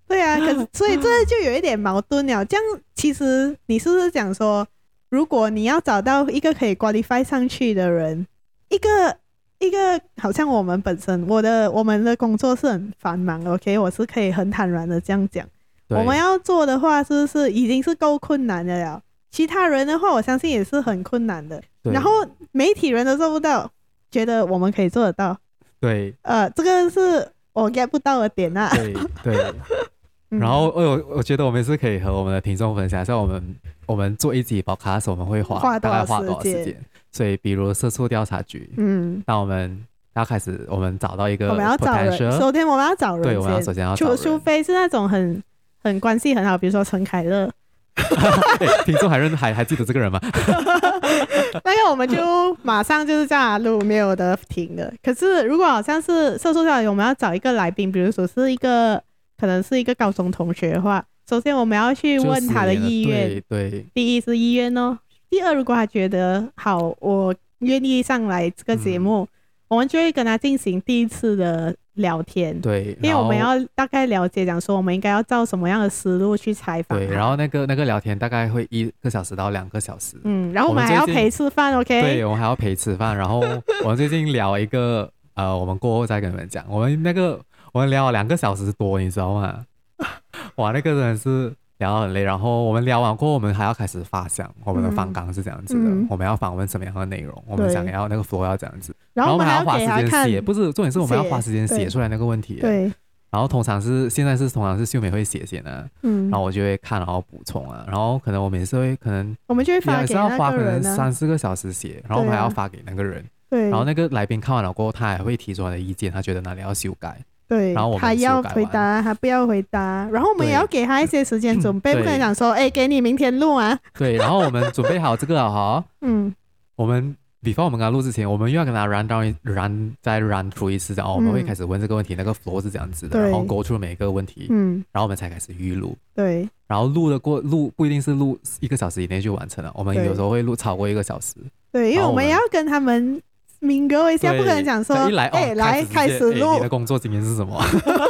[0.09, 2.45] 对啊，可是所以这就有一点矛盾了。
[2.45, 2.65] 这样
[2.97, 4.67] 其实你是不是讲说，
[5.09, 8.27] 如果你要找到一个可以 qualify 上去的人，
[8.71, 9.19] 一个。
[9.59, 15.47] 一个好像我们本身，我的我们的工作是很繁忙，OK，我是可以很坦然的这样讲。
[15.89, 19.03] 我们要做的话，是不是已经是够困难的了？
[19.31, 21.63] 其他人的话，我相信也是很困难的。
[21.83, 22.11] 然后
[22.53, 23.71] 媒体人都做不到，
[24.11, 25.37] 觉得我们可以做得到。
[25.81, 28.71] 对，呃，这个是我 get 不到的点啊。
[28.75, 29.55] 对对。
[30.39, 36.85] 然后我我觉得我们是可以和我们的听众分享，像我们我们做一集 podcast，我们会花大概花多少时间？
[37.19, 42.13] 所以，比如社畜调查局，嗯，那我们要开始，我们找到一个，我们要找人。
[42.31, 44.17] 首先，我们要找人，对，我们要首先要找人。
[44.17, 45.43] 除除非是那种很
[45.83, 47.51] 很关系很好，比如说陈凯乐。
[48.87, 50.21] 听众还认还还记得这个人吗？
[51.65, 54.95] 那个我们就马上就是这样录，没有得停的。
[55.03, 59.03] 可是，如果好像是社畜调查局，我们要找一个来宾，比如说是一个
[59.37, 63.43] 可能是一个高中同学的话，首先我们要去问他的意愿。
[63.49, 64.97] 对，第一是意愿哦。
[65.31, 69.29] 第二，如果他觉得好，我愿意上来这个节目，嗯、
[69.69, 72.59] 我们就会跟他进行第一次的聊天。
[72.61, 76.99] 对，因为我们要大概了解，讲说我们应该要照什么样的思路去采访。
[76.99, 80.17] 对，然后那个那个聊天大概会一个小时到两个小时。
[80.25, 82.01] 嗯，然后我们还要陪吃饭，OK？
[82.01, 83.17] 对，我们还要陪吃饭。
[83.17, 83.41] 然后
[83.83, 86.65] 我们最近聊一个，呃，我们过后再跟你们讲。
[86.69, 87.39] 我们那个
[87.73, 89.67] 我们聊了两个小时多，你知道吗？
[90.57, 91.53] 哇，那个人是。
[91.79, 102.93] 聊到很累，然后我们聊完过后，我们还要开始发想我们的方纲是这样子的，嗯、我们要访问什么样的内容，我们想要那个 flow 要这样子，然后我们还要花时间写，不是重点是我们要花时间写出来那个问题，对，
[103.31, 117.21] 然后通常是现在是通常是秀美会写先的，嗯，然后我就会看，然后补充啊，然后可能我们也是会可能我们就会发给那个人，也是要花可能三四个小时写，然后我们还要发给那个人，对，然后那个来宾看完了过后，他还会提出他的意见，他觉得哪里要修改。
[117.49, 123.79] 对，然后他要回答，他不要回答，然后我们也要给他一些时间准备，不可能讲说，哎，给你明天录啊。
[123.97, 125.83] 对，然后我们准备好这个了哈。
[126.03, 126.35] 嗯，
[126.77, 135.97] 我们 before 我们跟他录之前，我们又要跟他 run down run 再 run through 一次，然后我们会开始问这个问题，那个 flow 是这样子的，然后 go through 每一个问题，嗯，然后我们才开始预录。
[136.15, 141.37] 对，然后录的过录不一定是录一个小时以内就完成了，我们有时候会录超过一个小时。
[141.73, 143.23] 对，因为我们也要跟他们。
[143.61, 144.97] 明哥，我现在不可能讲说，
[145.33, 146.55] 哎，来开始录。
[146.55, 147.61] 你的工作经验是什么？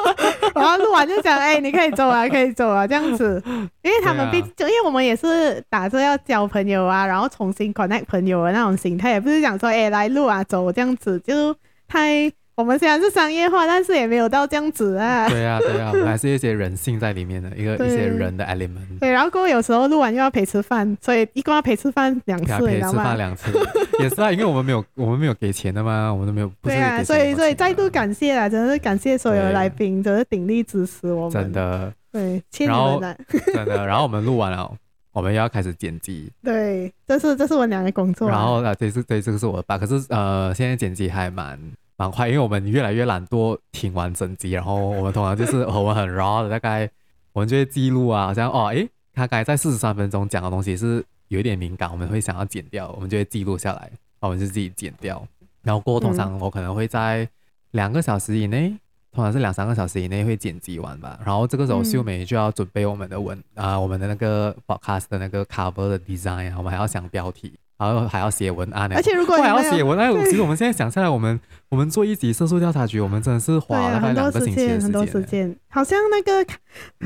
[0.54, 3.42] 然后录完就讲，哎，你可以走啊，可以走啊，这样子。
[3.82, 11.54] 因为他们毕竟，因为我们也是打着要交朋友啊，然后重新 connect 朋友的那种心态，也不是讲说，哎，来录啊，走这样子，就
[11.87, 12.30] 太。
[12.59, 15.29] 我们虽然是商业化，但是也没有到这样子啊。
[15.29, 18.99] 对啊， 对啊，我们还是一些人性在里面的一个一些人的 element。
[18.99, 23.53] 对，然后过后有时候录完又要陪吃饭，所以一共要陪吃饭两次，陪吃饭两次，
[24.03, 26.51] 也是啊，因为我们没有我们没有给钱的嘛，我们都没有。
[26.61, 31.33] 对啊，所以所以再度感谢啊，真的是感谢所有的来宾，真的鼎力支持我们。
[31.33, 31.92] 真的。
[32.11, 33.16] 对，欠你们的。
[33.55, 34.68] 真的，然后我们录完了，
[35.12, 36.29] 我们又要开始剪辑。
[36.42, 38.29] 对，这是这是我俩的工作。
[38.29, 41.57] 然后啊，这是对，这个是我的吧，可是呃，现在剪辑还蛮。
[41.98, 46.88] 蛮快，因为我们越来越懒惰，听完整集，然后我们通常就是我们很 raw 的，大概
[47.32, 55.26] 我们就会记录啊，好像哦，诶，他刚才在四十三分钟讲的东西是有一点敏感，我们会想要剪掉，我们就会记录下来，然后我们就自己剪掉。
[55.62, 57.28] 然后过后通常我可能会在
[57.72, 58.80] 两个小时以内，嗯、
[59.12, 61.18] 通常是两三个小时以内会剪辑完吧。
[61.26, 67.58] 然后这个时候秀美就要准备我们的文、嗯、啊，我们的那个 podcast 的那个 cover 的 design，我们还要想标题。
[67.79, 71.38] 然后还要写文案呢，而且如果还要写文案，其实我们现在想下来，我们
[71.69, 75.57] 我们做一集色素调查局，我们真的是花了大概两个星期的时间，很多时间。
[75.69, 76.45] 好像那个，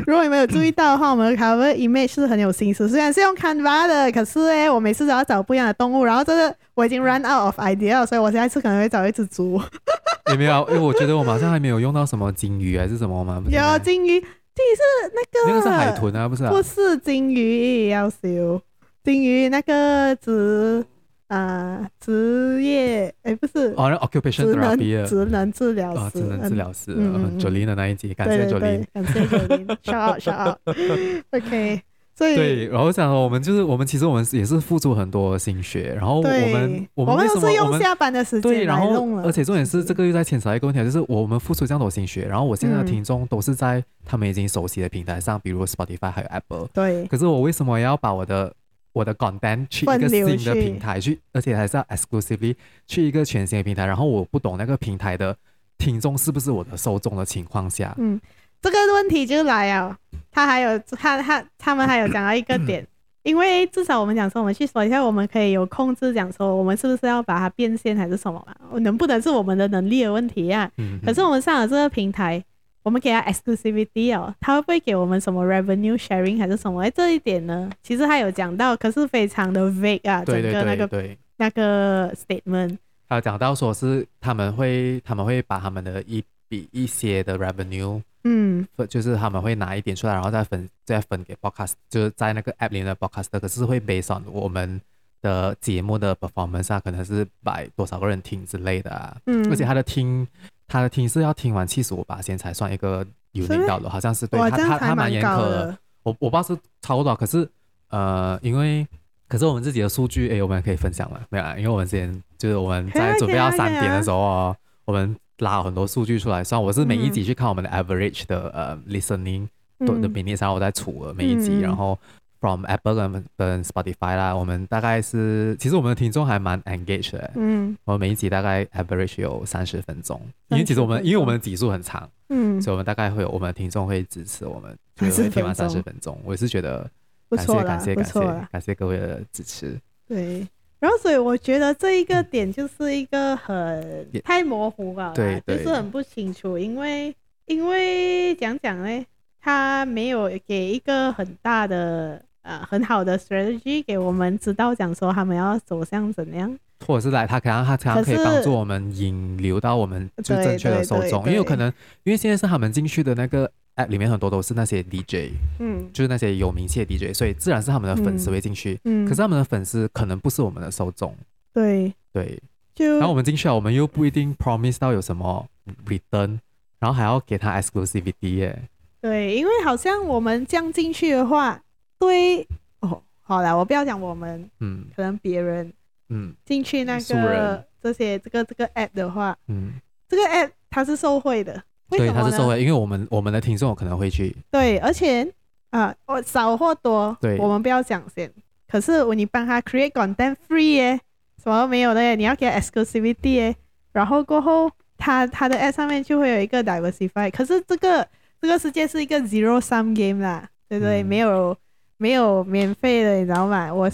[0.06, 6.04] 如果你们有注意到的话，我们的 cover image 是很有心思，虽然是用 Canva 的，可是哎，我每次都要找不一样的动物。
[6.04, 9.60] 然后这个我已经 run out of idea，了所以我下一次可能会找一只猪。
[10.32, 10.66] 有没有？
[10.70, 13.42] 因为我觉得我马上还没有用到什么金鱼还是什么吗？
[13.46, 16.48] 有金鱼，这是那个那个是海豚啊，不是？
[16.48, 18.62] 不是金鱼，要修
[19.02, 20.84] 金鱼那个职。
[21.28, 31.80] 啊，职业哎，不是哦，occupation therapy，职能治疗师，职能治疗师，嗯，Jolin 的那一集，感谢 Jolin，感谢 Jolin，shout out，shout out，OK，
[32.14, 48.52] 所以对，然后想说，我们就是我们其实我们也是付出很多心血，然后我们我们都是用下班的时间对，然后而且重点是这个又在牵扯到一个问题，就是我们付出这样多心血，然后我现在的听众都是在他们已经熟悉的平台上，比如 Spotify 还有 Apple，对，可是我为什么要把我的
[48.92, 52.54] 我的 content 去一个新的平台去，而且还是要 exclusively
[52.86, 55.36] 去一个全新的平台，然后我不懂那个平台的
[55.78, 58.20] 听众是不是我的受众的情况下，嗯，
[58.60, 59.96] 这个问题就来了，
[60.30, 62.86] 他还有他他他们还有讲到一个点，
[63.24, 68.78] 因为至少我们讲说，我们去说一下，我们可以有控制讲说，我们是不是要把它变现还是什么嘛？
[68.80, 70.70] 能不能是我们的能力的问题呀？
[70.76, 72.42] 嗯，可是我们上了这个平台。
[72.82, 76.82] 我们给他 exclusivity 哦，他会不会给我们什么 revenue sharing 还是什么？
[76.82, 82.76] 哎，这一点呢，其实他有讲到，可是非常的 vague 啊，整个那个对那个 statement。
[83.08, 94.80] 他有讲到说是他们会他们会把他们的一笔一些的 revenue，嗯，就是他们会拿一点出来，然后再分再分给 podcast，就是在那个 app 里面的 podcast，可是会 based on 我们
[95.20, 100.26] 的节目的 performance 啊，可能是百多少个人听之类的啊，嗯，而且他的听。
[100.72, 105.76] 他的听是要听完七十五巴仙才算一个有领导的，好像是对他他他蛮严苛的。
[106.02, 107.46] 我我不知道是超过多少，可是
[107.90, 108.86] 呃，因为
[109.28, 111.20] 可是我们自己的数据，哎，我们可以分享了？
[111.28, 114.56] 没有啊，因为我们之前就是我们在准备要三点的时候哦，
[114.86, 119.46] 我们拉了很多数据出来，虽然我是每一集去看我们的 average 的呃 listening
[119.78, 121.98] 的比例，然后我在除了每一集，然后。
[122.42, 136.90] From Apple 跟跟 Spotify 啦，我们大概是，其实我们的听众还蛮 engaged 的，嗯，我们每一集大概 average 有三十分钟，因为其实我们因为我们的集数很长，嗯，所以我们大概会有我们的听众会支持我们，就是听完三十分钟，我也是觉得
[137.30, 140.44] 感谢感谢感谢感谢各位的支持，对，
[140.80, 147.14] 然后所以我觉得这一个点就是一个很太模糊了，对，就是很不清楚，因为
[147.46, 149.06] 因为讲讲呢，
[149.40, 152.20] 他没有给一个很大的。
[152.42, 161.72] 呃，很好的 strategy 给我们知道，讲说他们要走向怎样，或者是来他可能他可能可以帮助我们引流到我们最正确的受众，因为有可能
[162.04, 171.16] 因为现在是他们进去的那个 app 里面很多都是那些 DJ，嗯，就是那些有名气的 DJ，所以自然是他们的粉丝会进去，嗯，可是他们的粉丝可能不是我们的受众，
[171.54, 171.92] 对。
[172.12, 172.38] 对，
[172.74, 175.46] 就然后我们进去了，我们又不一定 promise 到有什么
[175.86, 176.40] return，
[176.78, 178.68] 然后还要给他 exclusivity 耶，
[179.00, 181.61] 对，因为好像我们这样进去的话。
[182.02, 182.44] 对
[182.80, 185.72] 哦，好了，我不要讲我们，嗯，可能别人，
[186.08, 189.74] 嗯，进去那个人这些这个这个 app 的话，嗯，
[190.08, 192.20] 这个 app 它是受惠的，为什么呢？
[192.20, 195.32] 对，它是受惠，因为我们我们的听众可能会去，对，而且
[195.70, 198.28] 啊，我少或多，对，我们不要讲先，
[198.68, 201.00] 可是你帮他 create content free 耶，
[201.40, 203.56] 什么都没有的耶，你要给 exclusivity 耶，
[203.92, 208.08] 然后过后他他的 app 上面就会有一个 diversify，可是这个
[208.40, 211.04] 这个世界是一个 zero sum game 啦，对不对？
[211.04, 211.56] 嗯、没有。
[212.02, 213.72] 没有免费的，你知道吗？
[213.72, 213.88] 我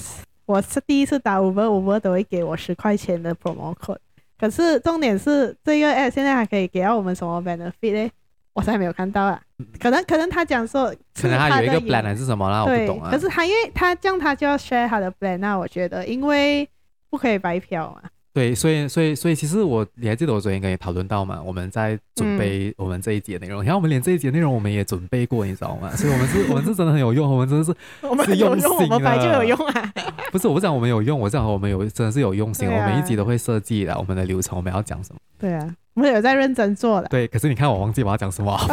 [0.46, 3.98] 我是第一次打 Uber，Uber 都会给我十块钱的 promo code。
[4.38, 8.10] 可是重点是这个 app 现在还可以给到我们什么 benefit 呢？
[8.54, 9.38] 我现在没有看到啊。
[9.78, 10.86] 可能可能他讲说，
[11.20, 13.10] 可能他有一个 plan 还是什么啦，我不懂啊。
[13.10, 16.66] 可是他因为他这样，他就要 share 他的 plan，那我觉得因为
[17.10, 18.08] 不可以白嫖嘛。
[18.34, 21.42] 对，所以所以所以其实我你还记得我昨天跟你讨论到嘛？
[21.42, 25.90] 我们在准备我们这一节的内容，然后、嗯、我们连这一节内容我们也准备过，你知道吗？
[25.96, 27.74] 所以我们是，我们是真的很有用，我们真的是
[28.06, 29.92] 我们很有用，我们本来就有用啊。
[30.30, 35.18] 不是我不讲我们有用，我讲我们有真的是有用心，啊、我们每一集都会设计的我们的流程，我们要讲什么？
[35.36, 37.08] 对啊，我们有在认真做的。
[37.08, 38.56] 对，可是你看我忘记我要讲什么。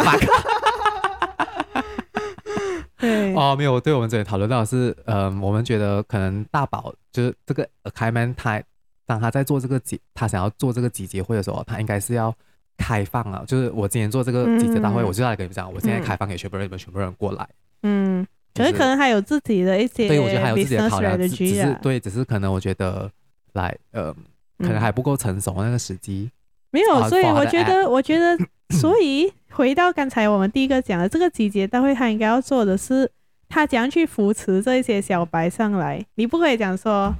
[2.99, 8.63] 对哦，没有，对我们昨天讨论到是，嗯、呃，我们觉得可能大宝就是这个开门太。
[9.05, 12.33] 当他在做这个集，他想要做这个集结会的时候，他应该是要
[12.77, 17.47] 开放啊，就是我今天做这个集结大会，嗯、我就来跟你们讲，我现在开放给全部人，你们全部人过来。
[17.83, 23.09] 嗯，可是可能还有自己的一些，对，我觉得还有自己的考量，只只是对，只是可能我觉得
[23.53, 24.13] 来呃，
[24.59, 26.29] 可能还不够成熟那个时机。
[26.71, 28.37] 没有，所以我觉得，我觉得，
[28.75, 33.09] 所以回到刚才我们第一个讲的这个集结大会，他应该要做的是，
[33.47, 36.05] 他怎样去扶持这些小白上来。
[36.15, 37.13] 你不可以讲说，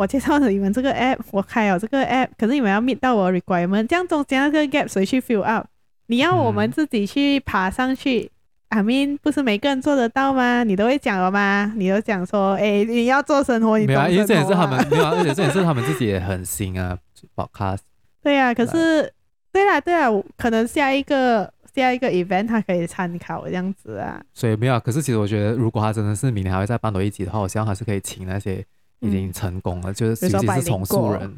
[0.00, 5.66] 我介绍了你们这个 app，我开了这个 app，可是你们要 meet 到我 requirement，这样中间那个 gap 谁去 fill up？
[6.06, 8.30] 你要我们自己去爬上去。
[8.70, 10.64] 嗯、I mean，不是每个人做得到吗？
[10.64, 11.70] 你都会讲了吗？
[11.76, 16.96] 你都讲说，哎，你要做生活，你没有、啊，因为这也是他们没有、啊，而且这也是他们自己也很新啊
[17.36, 17.80] ，podcast。
[18.22, 19.12] 对呀、啊，可是，
[19.52, 20.08] 对啦，对啦，
[20.38, 24.18] 可能下一个下一个 event 他可以参考这样子啊。
[24.32, 28.64] 所以没有，可是其实我觉得，如果他真的是明年还会再办多一集的话，我希望还是可以请那些
[29.00, 31.30] 已经成功了，嗯、就是尤其是重塑人。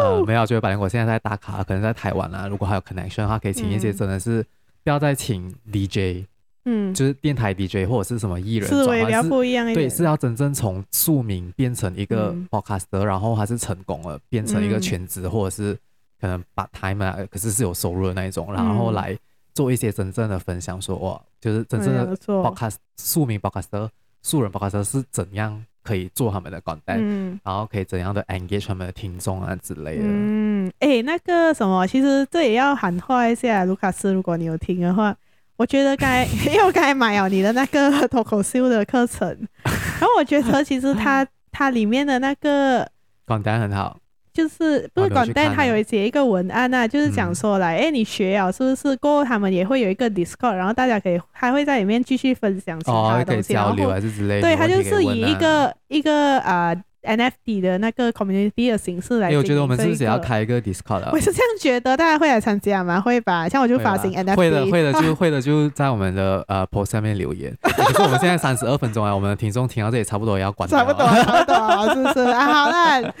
[0.00, 2.46] 呃，没有，就是百灵果现在在打卡，可能在台湾啊。
[2.46, 4.46] 如果还有 connection 的话，可以请一些真的是、嗯、
[4.84, 6.26] 不要再请 DJ，
[6.64, 9.74] 嗯，就是电台 DJ 或者是什么艺人，思维比较不一样一。
[9.74, 15.76] 对，是要真正从庶民变成一个 podcaster，、嗯、然后还是成功了，变成一个全职、嗯、或者是。
[16.20, 19.16] 可能 part time 啊，可是是有收入的那一种，然后来
[19.54, 23.88] 做一些真正的分享，说哇，就是真正的 podcast 庶民 podcaster
[24.20, 30.02] 素人 podcaster 是怎样可以做他们的 content，、嗯、然后可以怎样的 engage 他们的听众啊之类的。
[30.04, 35.16] 嗯，哎，那个什么，其实这也要喊话一下，卢卡斯，如果你有听的话，
[35.56, 39.28] 我觉得该因为我刚才买了你的那个脱口秀的课程，
[39.64, 42.88] 然后我觉得其实它它 里面的那个
[43.26, 43.98] content 很好。
[44.38, 54.42] 就是不是管但他有写一个文案啊，就是讲说来，哎、嗯，你学啊，是不是过后他们也会有一个 Discord，然后大家可以还会在里面继续分享其他东西，交流还是之类的。
[54.42, 56.68] 对，他就是以一个一个啊。
[56.68, 61.10] 呃 NFT 的那个 community 的形式来，哎，我觉得我们是不是也要开一个 Discord 啊？
[61.12, 63.00] 我是这样觉得，大家会来参加吗？
[63.00, 67.56] 会吧，像我就发行 NFT，会的，会的，就 会的，就在我们的呃 post 下面留言。
[67.62, 70.76] 可是我们现在三十二分钟啊，我们的听众听到这里差不多也要关了。
[70.76, 72.46] 差不多，差不多，是不是啊？
[72.46, 73.14] 好了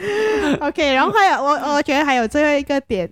[0.60, 3.10] ，OK，然后还有我， 我觉得还有最后一个点，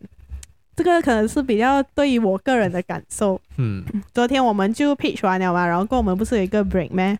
[0.76, 3.40] 这个可能是比较对于我个人的感受。
[3.56, 7.16] 嗯，昨天我们就 pitch 完了嘛，然后跟我们不是有一个 break 吗？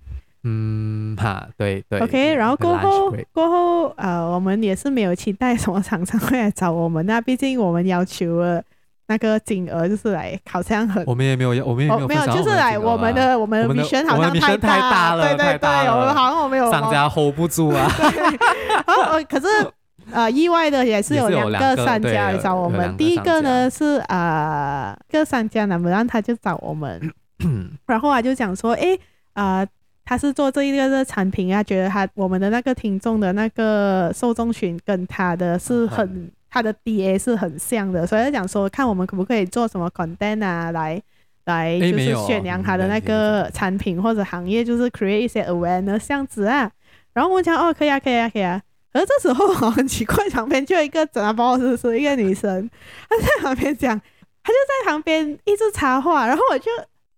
[0.49, 1.99] 嗯哈，对对。
[1.99, 8.63] OK，然后过后过后，呃，我们也是没有期待什么厂商会来找我们，那毕竟我们要求了
[9.09, 17.91] 那个金额就是来好像很，我们也没有要，我们也没有，没有，就是来我们的我们的 mission 好像太大了，对对对，我们好像我们有 商家 hold 不住啊。
[18.87, 19.47] 哦，可是
[20.13, 27.13] 呃，意外的也是有两个商家来找我们，第一个呢是呃，个商家能不让他就找我们，
[27.87, 28.97] 然后啊就讲说，哎，
[29.33, 29.67] 啊。
[30.09, 41.03] 他是做这一个的产品啊，觉得他我们的那个听众的那个受众群跟他的是很，嗯、他的 DA 是很像的，所以讲说看我们可不可以做什么 content 啊，来
[41.47, 46.71] 来就是宣扬他的那个产品或者行业，就是 create 一些 awareness 这样子啊。
[47.12, 48.62] 然后我讲哦，可以啊，可以啊，可以啊。
[48.92, 52.71] 而这时候很奇怪，旁边就有一个整包是是一个女生，
[53.09, 54.01] 她在旁边讲，
[54.45, 56.71] 她就在旁边一直插话，然后我就。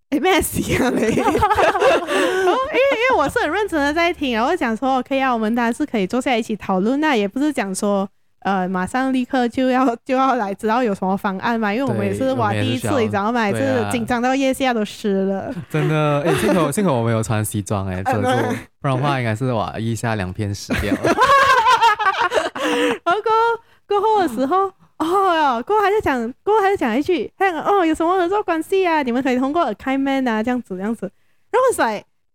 [0.09, 1.01] 哎，咩事啊你？
[1.05, 13.51] 因为因为我是很认真的在听，然后讲说可以啊，我们当然是可以坐下来一起讨论，那也不是讲说呃马上立刻就要 就要来知道有什么方案嘛，因为我们也是哇第一次，你知道吗？
[13.51, 15.53] 就是紧张到腋下都湿了。
[15.69, 21.13] 真的，哎，幸好幸好我没有穿西装哎，遮住，不然的话应该是哇腋下两片湿掉了。
[23.03, 23.21] 然后
[23.87, 24.71] 过后的时候。
[24.99, 29.01] 哦哟，过后还在讲，过后还在讲一句，还哦有什么合作关系啊？
[29.01, 31.09] 你们可以通过 Kindman 啊，这样子这样子。
[31.49, 31.85] 然后说，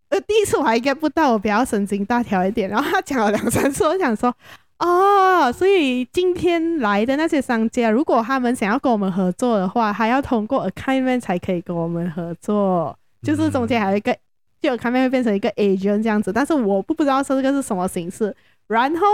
[0.08, 2.70] 呃，第一次我还 get 不到，我比较神经大条一点。
[2.70, 4.34] 然后他讲了两三次，我想说，
[4.78, 14.16] 哦，所以今天来的那些商家，如果他们想要跟我们合作的话，还要通过 Kindman 才可以跟我们合作，就是中间还有一个，
[14.62, 16.32] 就 Kindman 会变成一个 agent 这样子。
[16.32, 18.34] 但是我不不知道说这个是什么形式。
[18.68, 19.06] 然后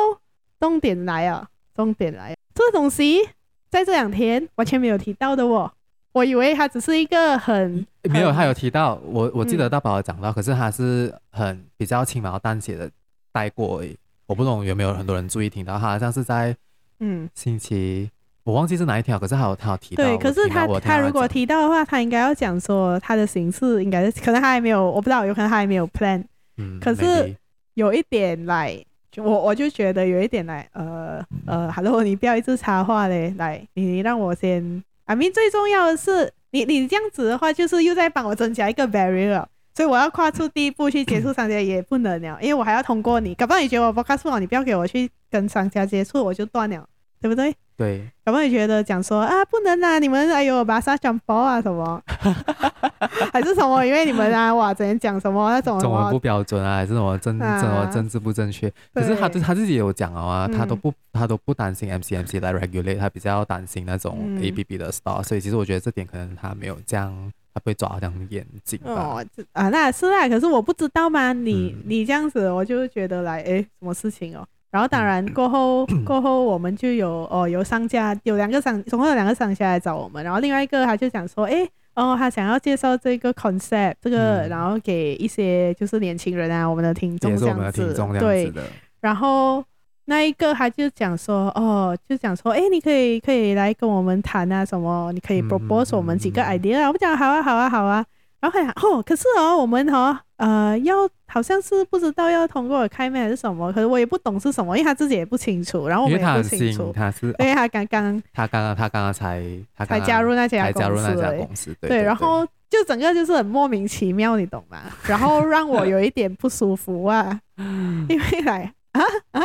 [0.61, 3.29] 重点来了，重点来了，这个东西。
[3.71, 5.73] 在这两天完全没有提到的我，
[6.13, 12.91] 我以为他只是一个很，很没有，他有提到我，我记得大宝有讲到，嗯、可是他是很比较轻描淡写的
[13.33, 13.97] 带过而已。
[14.27, 16.57] 我不懂有没有很多人注意听到，他好像是在
[16.99, 18.11] 嗯星期，
[18.43, 20.03] 我忘记是哪一条，可是他有他有提到。
[20.03, 26.25] 对，可是他他，他如果提到的话，他应该要讲说他的形式应该是，可能他还没有，我不知道，有可能他还没有 plan。
[26.57, 27.37] 嗯，可是
[27.75, 28.85] 有一点来。
[29.11, 34.83] 就我我就觉得有一点来，呃呃，Hello，你不要一直插话嘞，来，你你让我先。
[35.07, 39.45] I mean，最重要的是，你你这样子的话，就是又在帮我增加一个 barrier，
[39.75, 43.35] 所以我要跨出第一步去接触商家也不能了，因为我还要通过你。
[43.35, 46.87] 搞不好你觉得我不靠谱，你不要给我去跟商家接触，我就断了，
[47.21, 47.53] 对不对？
[47.81, 51.99] 对，有没有觉得讲说啊，不能啊，你们哎呦，把沙讲包啊什么，
[53.33, 53.83] 还是什么？
[53.83, 58.71] 因为你们啊，哇，整天讲什么那种中文不标准啊，还是什么政什么政治不正确？
[58.93, 67.33] 可是他他自己有讲啊，他都不他都不担心 MCMC 来 regulate，他比较担心那种 ABB 的 store，所以其实我觉得这点可能他没有这样。
[67.53, 69.21] 他被抓这样严谨哦，
[69.55, 71.33] 啊，那是啊，可是我不知道吗？
[71.33, 74.47] 你、嗯、你这样子，我就觉得来，哎，什么事情哦？
[74.71, 88.53] 然后当然过后、嗯、过后， 我们就有哦，有商家有两个商，总共有两个商家来找我们，然后另外一个他就讲说，哎，哦，他想要介绍这个 concept，这个、嗯、然后给一些就是年轻人啊，我们的听众这样子，对，
[89.01, 89.65] 然后。
[90.07, 95.13] 那一个他就讲说，哦，就讲说，哎，你可以可以来跟我们谈啊，什么？
[95.13, 96.91] 你可以 propose 我们几个 idea 啊。
[96.91, 98.05] 我讲好啊，好啊，好啊。
[98.41, 106.93] 然后他讲，哦，可是哦，我们哦，呃，要好像是不知道要通过开麦还是什么，可是我也不懂是什么，因为他自己也不清楚，然后我们也不清楚。
[106.95, 109.43] 他是，因为他刚刚，他刚刚他刚刚才
[109.77, 114.79] 他刚刚才加入那家加入那家公司，对，对，然后就整个就是很莫名其妙，你懂吗？
[115.05, 117.39] 然后让我有一点不舒服啊，
[118.09, 119.43] 因为来啊啊。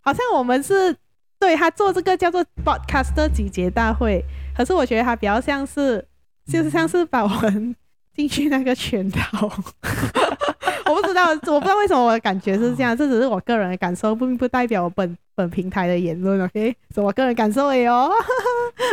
[0.00, 0.96] 好像我们是
[1.38, 4.24] 对他做这个叫做 Podcaster 集结大会，
[4.56, 6.02] 可是我觉得他比较像是，
[6.50, 7.76] 就是像是把我们
[8.18, 9.46] 进去那个圈套。
[10.90, 16.42] 我不知道，我不知道为什么我的感觉是这样，这只是我个人的感受，并不代表我本本平台的言论。
[16.42, 18.10] OK，是我个人感受而已哦。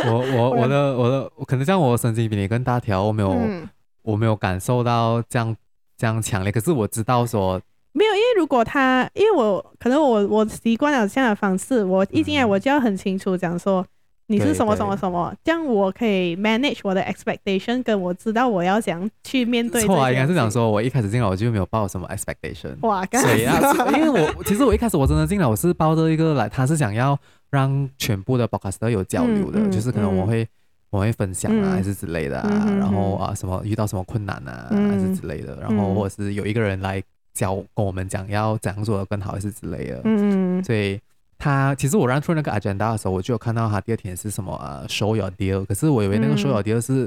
[0.05, 3.67] 我我 我的我的可能像我神经比你更大条，我没有、嗯、
[4.03, 5.55] 我没有感受到这样
[5.97, 7.59] 这样强烈，可是我知道说。
[7.93, 13.83] 没有，因为如果他，因为我可能我我习惯了这样的方式，我一进来我就要很清楚讲说
[14.27, 19.81] 你是什么什么什么，这样我可以 manage 我的 expectation，跟我知道我要怎样去面对。
[19.83, 22.75] 错啊，应该是讲说我一开始进来我就没有抱什么 expectation。
[22.81, 23.59] 哇，谁啊？
[23.93, 27.17] 因为我其实我一开始我真的进来我是抱着一个来，他是想要
[27.49, 30.47] 让全部的 podcast 都有交流的，嗯嗯、就是可能我会、嗯、
[30.89, 37.01] 我会分享啊，还是之类的啊，嗯、然后啊什么遇到什么困难啊，嗯、还是之类的，然后或者是有一个人来。
[37.35, 39.99] 教跟我们讲要怎样做的更好，还是之类的。
[40.05, 40.97] 嗯，所以
[41.45, 47.03] 他其实我 run through 那个 agenda 的时候，我就有看到他第二天是什么呃 show your deal，可是我以为那个 show your deal 是、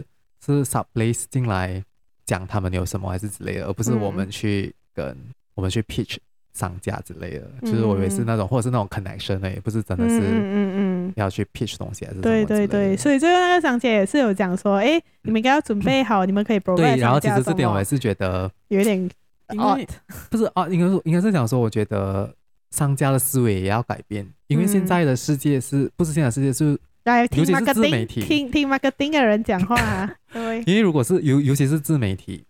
[0.47, 1.83] 嗯、是 subplace 进来
[2.25, 5.17] 讲他们有什么还是之类的，而不是我们去跟、嗯、
[5.57, 6.19] 我们去 pitch
[6.55, 7.51] 商家之类的。
[7.63, 19.11] 就是我以为是那种或者是那种 connection 呢，也不是真的是嗯嗯要去 pitch 东西还是对对对，所以最后那个商家也是有讲说，哎、欸，你们应该要准备好，嗯、你们可以 provide 对，然后其实这点我也是觉得有点。
[19.51, 19.89] 因为
[20.31, 22.31] 不是啊，应该是应该是讲说，我觉得
[22.71, 26.79] 商家的思维也要改变，因为现在的世界是不是现在的世界是，
[27.35, 30.59] 尤其是自媒体，听听 marketing 的人讲话啊，对。
[30.65, 32.45] 因为如果是尤尤其是自媒体，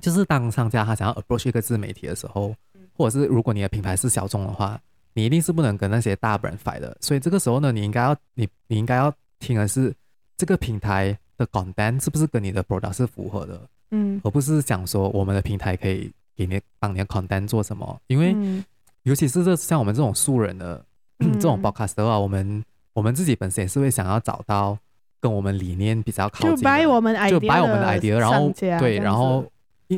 [0.00, 2.54] 就是当商家他想要 approach 一个自媒体的时候，
[2.94, 4.80] 或者是如果你的品牌是小众的话，
[5.14, 6.96] 你一定是不能跟那些大 brand fight 的。
[7.00, 9.92] 所以这个时候呢，你应该要你你应该要听的是
[10.36, 13.60] 这个平台的 content 是不是跟你的 product 是符合的。
[13.90, 18.64] 嗯，而不是讲说我们的平台可以给你帮你的 content 做什么，因为、嗯、
[19.06, 20.84] 尤其是这像我们这种素人的、
[21.20, 24.76] 嗯、 这种 podcast 的话，我们我们自己本身也是会想要找到
[25.20, 29.44] 跟我们理念比较靠近，就 buy 我们 idea，就 buy 我们的 idea，然后对，然后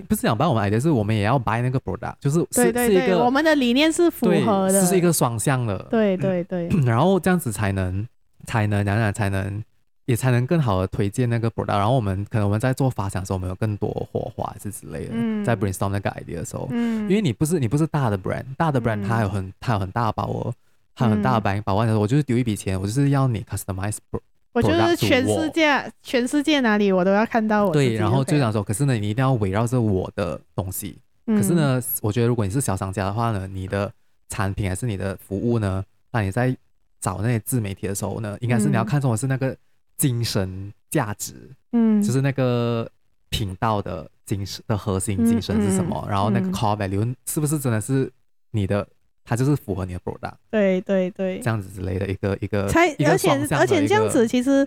[0.06, 8.06] 不是想 buy 我们 idea，是我们也要 buy 那个 product，就是是是一个我们的理念是符合的，是一个双向的，对对对， 然后这样子才能
[8.44, 9.64] 才能讲讲才能。
[10.08, 20.50] 也才能更好的推荐那个 product，然后我们可能我们在做发想的时候，我们有更多火花是之类的，嗯、在 brainstorm 那个 idea 的时候，嗯、因为你不是你不是大的 brand，大的 brand 它有很它有很大的把握，
[20.94, 24.22] 它有很大的百把握的时候，我就是丢一笔钱，我就是要你 customize product，
[24.54, 27.72] 我就是全世界全世界哪里我都要看到我。
[27.74, 30.96] 对，然后就想说，可是呢，你一定要围绕着我的东西。
[31.26, 33.92] 嗯、可是呢，我觉得如果你是小商家的话呢，你的
[34.30, 36.56] 产品还是你的服务呢，那你在
[36.98, 39.54] 找那些自媒体的时候呢，应该是你要看中的是那个。
[39.98, 41.34] 精神价值，
[41.72, 42.90] 嗯，就是那个
[43.28, 46.02] 频道的精神的核心精神是什么？
[46.06, 48.10] 嗯嗯、然后那个 core value 是不是真的是
[48.52, 48.88] 你的？
[49.24, 50.36] 它就是符合你的 product？
[50.50, 54.66] 对对对，这样子之类的一个一个，才而且而且这样子其实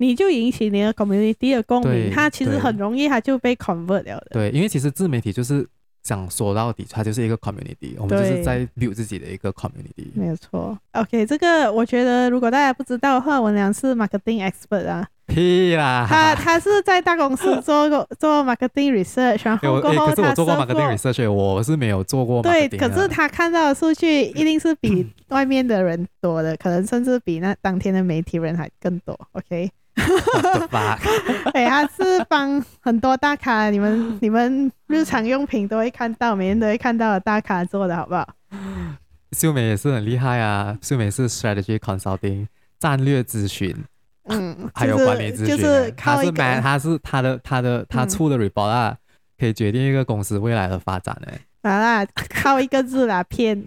[0.00, 4.30] 你就引起你的 community 的共鸣，它其实很容易它就被 convert 了的。
[4.32, 5.68] 对，因为其实自媒体就是。
[6.02, 10.10] 想说到底，它就是一个 community，我们就是在 build 自己的一个 community。
[10.14, 10.76] 没有错。
[10.92, 15.06] OK，这个我觉得如果大家不知道的话，文良是 marketing expert 啊。
[15.24, 16.04] 屁啦！
[16.06, 22.42] 他他是在大公司做过 做 marketing research，然后过后他、欸、可是我做过 marketing research，我是没有做过。
[22.42, 29.18] 对，可是他看到的数据一定是比 外面的人多的，可能甚至比那当天的媒体人还更多。
[29.32, 29.70] OK。
[31.54, 38.26] 哎，他是帮很多大咖，你们 你们日常用品都会看到，每天都会看到的大咖做的好不好？
[39.32, 42.46] 秀美也是很厉害啊，秀美是 strategy consulting，
[42.78, 43.74] 战略咨询，
[44.28, 48.96] 嗯， 还有管理咨询，就是他是 man，他是他的他的他出的 report 啊，
[49.38, 51.38] 可以决定一个公司未来的发展哎。
[51.64, 52.04] 好啦，
[52.42, 53.66] 靠一个字啦，骗。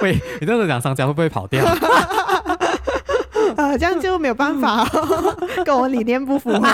[0.00, 1.64] 喂，你这样子讲商家会不会跑掉？
[3.60, 4.88] 呃，这样就没有办法，
[5.64, 6.58] 跟我理念不符合。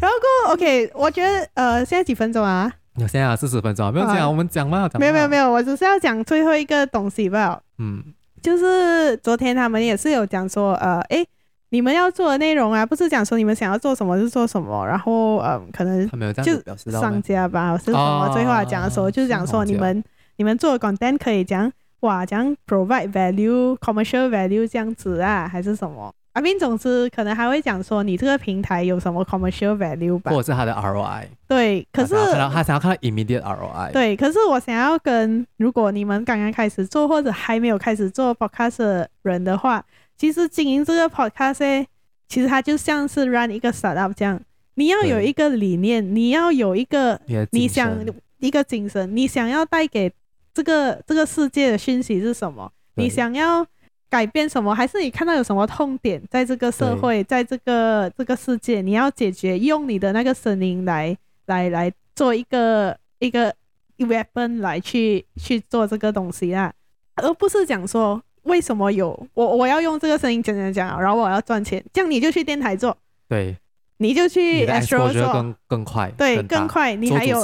[0.00, 0.16] 然后
[0.46, 2.70] 过，OK，我觉得呃，现在几分钟啊？
[2.96, 5.00] 有现在啊，四十分钟，没有讲，我们讲嘛，讲。
[5.00, 7.60] 没有没有没有，我只是要讲最后一个东西吧。
[7.78, 8.02] 嗯，
[8.42, 11.26] 就是昨天他们也是有讲说，呃，诶，
[11.70, 16.08] 你们要做的内容啊，不是讲说你们想要做什么就做什么，然后嗯，可能
[16.42, 16.60] 就
[16.90, 18.28] 商家吧，是什么？
[18.32, 20.02] 最后来讲的时候，就是讲说你们
[20.36, 21.70] 你们做的 content 可以讲
[22.00, 26.12] 哇，讲 provide value、commercial value 这样子啊，还是什么？
[26.32, 31.24] 阿斌总之可能还会讲说，你这个平台有什么 commercial value 吧，或者是它的 ROI。
[31.48, 33.90] 对，可是他想，他想要看到 immediate ROI。
[33.92, 39.84] 对，可是我想要跟如果你们刚刚开始做或者还没有开始做 podcast 的人的话，
[40.16, 41.84] 其实经营这个 podcast，
[42.28, 44.40] 其实它就像是 run 一个 startup 这样，
[44.74, 47.20] 你要有一个理念，你要有一个
[47.50, 47.92] 你想
[48.38, 50.10] 一个精神，你想要带给
[50.54, 52.70] 这个这个世界的讯息是什么？
[52.94, 53.66] 你想要。
[54.10, 54.74] 改变什么？
[54.74, 63.54] 还是你看到有什么痛点，在这个社会，在这个这个世界，你要解决，用你的那个声音来来来做一个一个
[63.98, 66.72] weapon 来去去做这个东西啊，
[67.14, 72.98] 而不是讲说为什么有我我要用这个声音讲讲讲，然后我要赚钱，这样你就去电台做，
[73.28, 73.56] 对，
[73.98, 77.38] 你就去 Astro 做更更快，对，更，更快，你还有，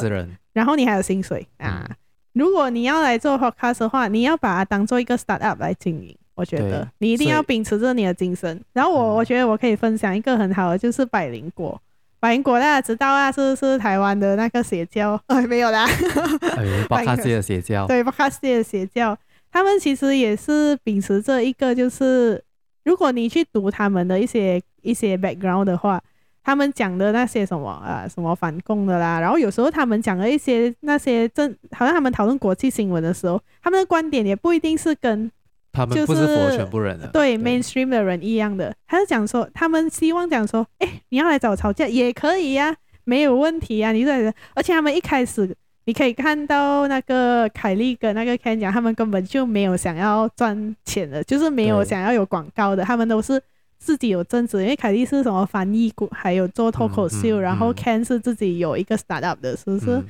[0.52, 1.86] 然后你还有薪水啊。
[1.88, 1.96] 嗯、
[2.36, 6.14] 如果你要来做 podcast 的话，你要把它当做一个 startup 来经营。
[6.34, 8.62] 我觉得你一定要秉持着你的精神。
[8.74, 11.80] 然后我我觉得我可以分享一个很好的，就是百灵果。
[12.20, 15.18] 百灵果大家知道啊，是是台湾的那个邪教？
[15.28, 15.88] 哎，没有啦。
[16.90, 17.86] 巴 卡西的邪教。
[17.86, 19.16] 对，巴卡西的邪教，
[19.50, 22.44] 他们其实也是秉持着一个，就是
[22.84, 25.98] 如果你去读他们的一些一些 background 的话，
[26.46, 35.28] 他们讲的那些什么啊，什么反共的啦，然后有时候他们讲的一些那些政，好像他们讨论国际新闻的时候，他们的观点也不一定是跟。
[35.72, 38.72] 他们不是符合全部人的，对，对 mainstream 的人一样的。
[38.86, 43.90] 他是讲说，他们希望讲说，哎，你要来找我吵架也可以呀，没有问题呀。
[43.90, 45.52] 你在，而且他们一开始
[45.84, 53.42] 你可以看到那个凯莉跟那个 Ken 讲，他们根本就没有想要赚钱的，就是没有想要有广告的，他们都是
[53.78, 54.62] 自己有正职。
[54.62, 60.02] 因为凯蒂是什么翻译，还有做脱口秀，然后 Ken 是自己有一个 startup 的，是不是？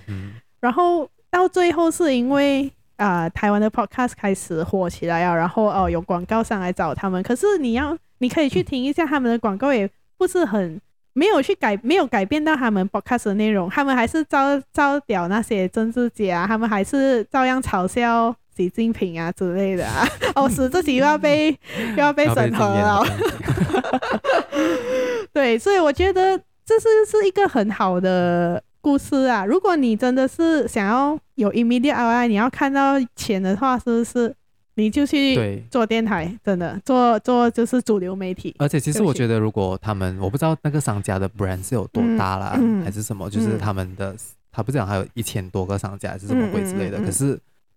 [0.61, 2.71] 然后到最后是因为。
[2.99, 9.87] 啊、呃，台湾的 podcast 开始火起来啊，然后哦有广告商来找他们，可是你要你可以去听一下他们的广告，也
[10.17, 10.81] 不是很
[11.13, 21.51] 没有去改，没有改变到他们 podcast 的内容，他们还是照照屌那些政治家，他们还是照样嘲笑习近平啊之类的啊， 哦，是自己又要被
[21.97, 23.05] 又要被审核了，
[25.33, 28.63] 对，所以我觉得这是是一个很好的。
[28.83, 34.33] 故事啊，如果你真的是想要有 immediate ROI，你要看到钱的话，是不是
[34.77, 36.33] 你就去做电台？
[36.45, 38.55] 真的做做就是主流媒体。
[38.61, 44.19] 而且其实我觉得，如果他们我不知道那个商家的 brand 是有多大啦，嗯嗯、还是什么，就是他们的、嗯、
[44.53, 46.97] 他不讲还有一千多个商家还是什么鬼之类的。
[47.01, 47.05] 嗯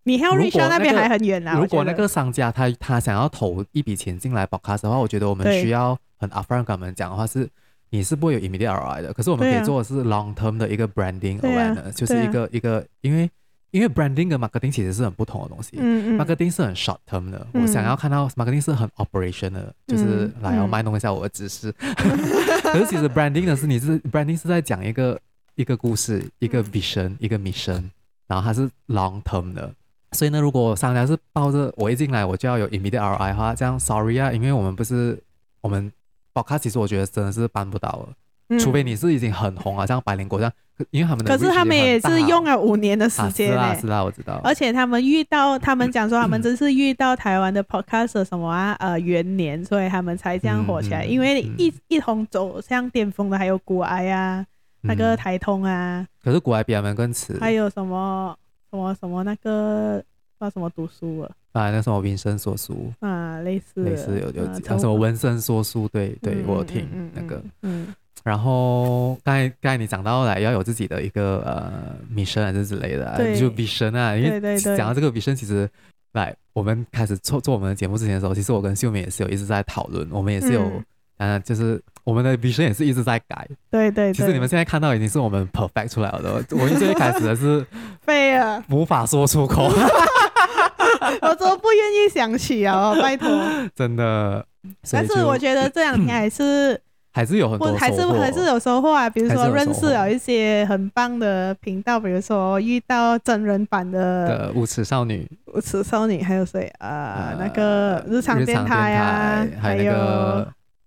[0.04, 1.60] 你 reach 那边还很远啊。
[1.60, 7.50] 如果那个商家他他想要投一笔钱进来 podcast 的话，我觉得我们需要很 upfront 跟他们讲的话是。
[7.92, 13.28] 你是不会有 immediate ROI 的，可是我们可以做的是 long term 的一个 branding awareness，、啊、就是一个、啊、一个，因为
[13.72, 15.72] 因为 branding 跟 marketing 其实是很不同的东西。
[15.80, 21.74] 嗯嗯、marketing 是很 short term 的，嗯、我想要看到 marketing 是很 operation 的，嗯、就是来要卖弄一下我的知识。
[21.80, 22.16] 嗯、
[22.62, 25.20] 可是其实 branding 的是你是 branding 是在讲一个
[25.56, 27.86] 一个故事，一个 vision，、嗯、一个 mission，
[28.28, 29.74] 然后它是 long term 的。
[30.12, 35.22] 所以呢，如果商家是抱着我一进来我就要有 immediate ROI 的话，这样 sorry 啊，因为我们不是
[35.62, 35.92] 我们。
[36.32, 38.10] Podcast 其实我觉得真的是办不到了，
[38.50, 40.54] 嗯、除非你是已经很红啊，像百灵果这样，
[40.92, 44.40] 因为他们的可是他们也是用了五年的时间、欸啊，是啊，是啊，我知道。
[44.44, 51.04] 而且他们遇到，他们讲说他们真是遇到台湾的 Podcast 什么啊，呃，元年，所以他们才这样火起来。
[51.04, 54.46] 嗯、因为一一同走向巅峰的还有古埃啊，
[54.84, 56.06] 那个台通啊。
[56.24, 57.36] 可是古埃比他们更迟。
[57.40, 58.38] 还有什么
[58.72, 60.04] 什么什么那个
[60.40, 61.32] 叫什么读书了？
[61.54, 67.44] 啊，那什么《文生说书》啊，类似类似有有讲什么《文生说书》，对对，我有听那个。
[67.62, 67.94] 嗯。
[68.22, 75.68] 然后刚才刚才你讲到了要有自己的一个呃 mission 还是之类的，就 vision 啊，因为讲到这个 vision，其实
[76.12, 80.70] 来我们开始做做我们的节目之前的时候，其实我跟秀美也是有一直在讨论，我们也是有
[81.18, 83.48] 嗯，就是我们的 vision 也是一直在改。
[83.70, 84.12] 对对。
[84.12, 87.64] 其实你们现在看到已经是我们 perfect 出来了，我们最开始的是
[88.02, 89.70] 废了，无法说出口。
[91.22, 93.30] 我都不愿意想起啊，拜托。
[93.76, 94.44] 真的，
[94.92, 96.80] 但是我觉得 这两天还是
[97.14, 99.10] 还是有很多，还是还是有收获啊。
[99.10, 107.36] 比如说认识了一些很棒的频道，比如说遇到真人版的无耻少女，无耻少女还有谁啊？
[107.40, 109.94] 那个日常电台啊，还有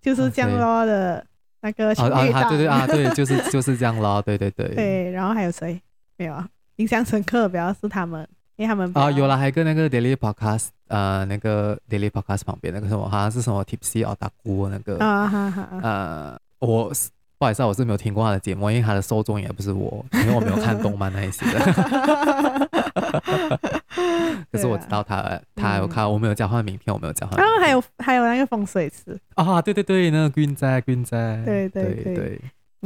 [0.03, 1.25] 就是这样咯的
[1.63, 4.75] 那个情侣档，对对啊，对，就是 就是这样咯，对对对。
[4.75, 5.81] 对，然后还有谁？
[6.17, 6.47] 没有啊，
[6.77, 8.29] 印象深刻主要是他们。
[8.57, 16.93] 因为他们啊，有了，还跟那个 Daily Podcast，呃，那个 Daily Podcast 旁边那个什么，好像是什么 Tipsy or 大姑那个啊，哈哈，呃，我
[17.43, 21.59] 不好意思，我是没有听过他的节目，因为他的受众也不是我， 因为我没有看动漫那一些的。
[24.53, 25.21] 可是我知道他，
[25.57, 27.37] 他还有看，我没有交换名片，我没有交换。
[27.37, 32.41] 然后还有还有那个风水师啊，对对对，那个 Green 仔，Green 仔，对对对。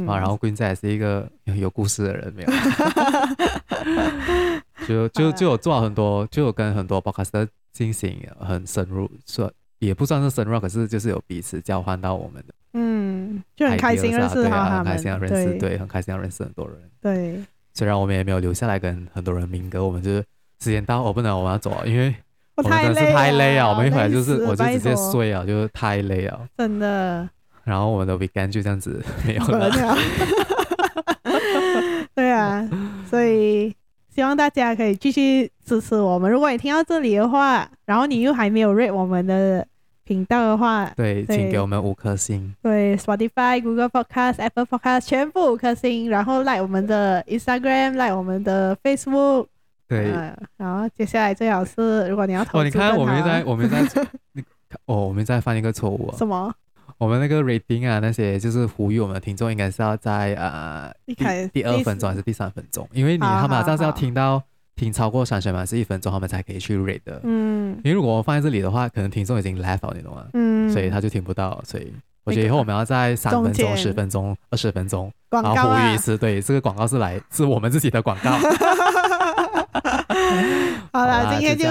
[0.07, 2.49] 啊，然后 Green 仔也是一个 有故事的人，没有。
[4.87, 9.47] 就就就有做了很多，就有跟很多 Podcaster 进行很深入，算
[9.77, 17.43] 也不算是深入，可是就是有彼此交换到我们的，嗯，就很开心认识他们，很开心要认识，对，很开心要认识很多人，对。
[17.73, 20.23] 虽然我们也没有留下来跟很多人民歌，我们就是
[20.59, 22.13] 时间到，我不能，我们要走了，因为
[22.55, 27.27] 我们真的是太累啊，我们一回来就是我就直接睡啊，就是太累啊，真的。
[27.63, 29.69] 然后我们的 weekend 就这样子没有了，
[32.13, 32.69] 对啊，
[33.09, 33.75] 所以。
[34.09, 36.31] 希望大家可以继续支持我们。
[36.31, 39.63] 如果你听到这里的话，然后你又还没有 rate 我们的
[40.07, 42.55] 频道的话，对，对请给我们五颗星。
[42.61, 49.47] 对，Spotify、Google Podcast、Apple Podcast 全部五颗星，然后 like 我们的 Instagram，like 我们的 Facebook。
[49.89, 53.85] 对、呃，然后接下来最好是，如果你要投资，哦，你看我们在，我们 在，
[54.85, 56.17] 哦，我们在犯一个错误啊。
[56.17, 56.53] 什么？
[56.97, 61.15] 我们那个 rating 啊，那些就是呼吁我们的听众，应该是要在呃第
[61.53, 62.87] 第二分钟还是第三分钟？
[62.91, 64.41] 因为你他马上是要听到
[64.77, 67.19] 听超过三十秒是一分钟，他们才可以去 read 的。
[67.23, 70.25] 嗯，因为如果我放在这里的话，可能听众已经 left 了，你懂吗？
[70.33, 71.59] 嗯，所以他就听不到。
[71.65, 71.91] 所以
[72.23, 76.17] 我觉得以后我们要在三分钟、十分钟、二十分钟，然后呼吁一次。
[76.17, 78.31] 对，这个广告是来是我们自己的广告。
[80.93, 81.67] 好了，今天就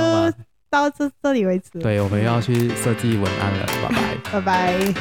[0.68, 1.78] 到这这里为止。
[1.78, 3.66] 对，我们又要去设计文案了，
[4.32, 4.92] 拜拜，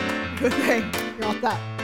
[0.42, 1.75] 拜拜。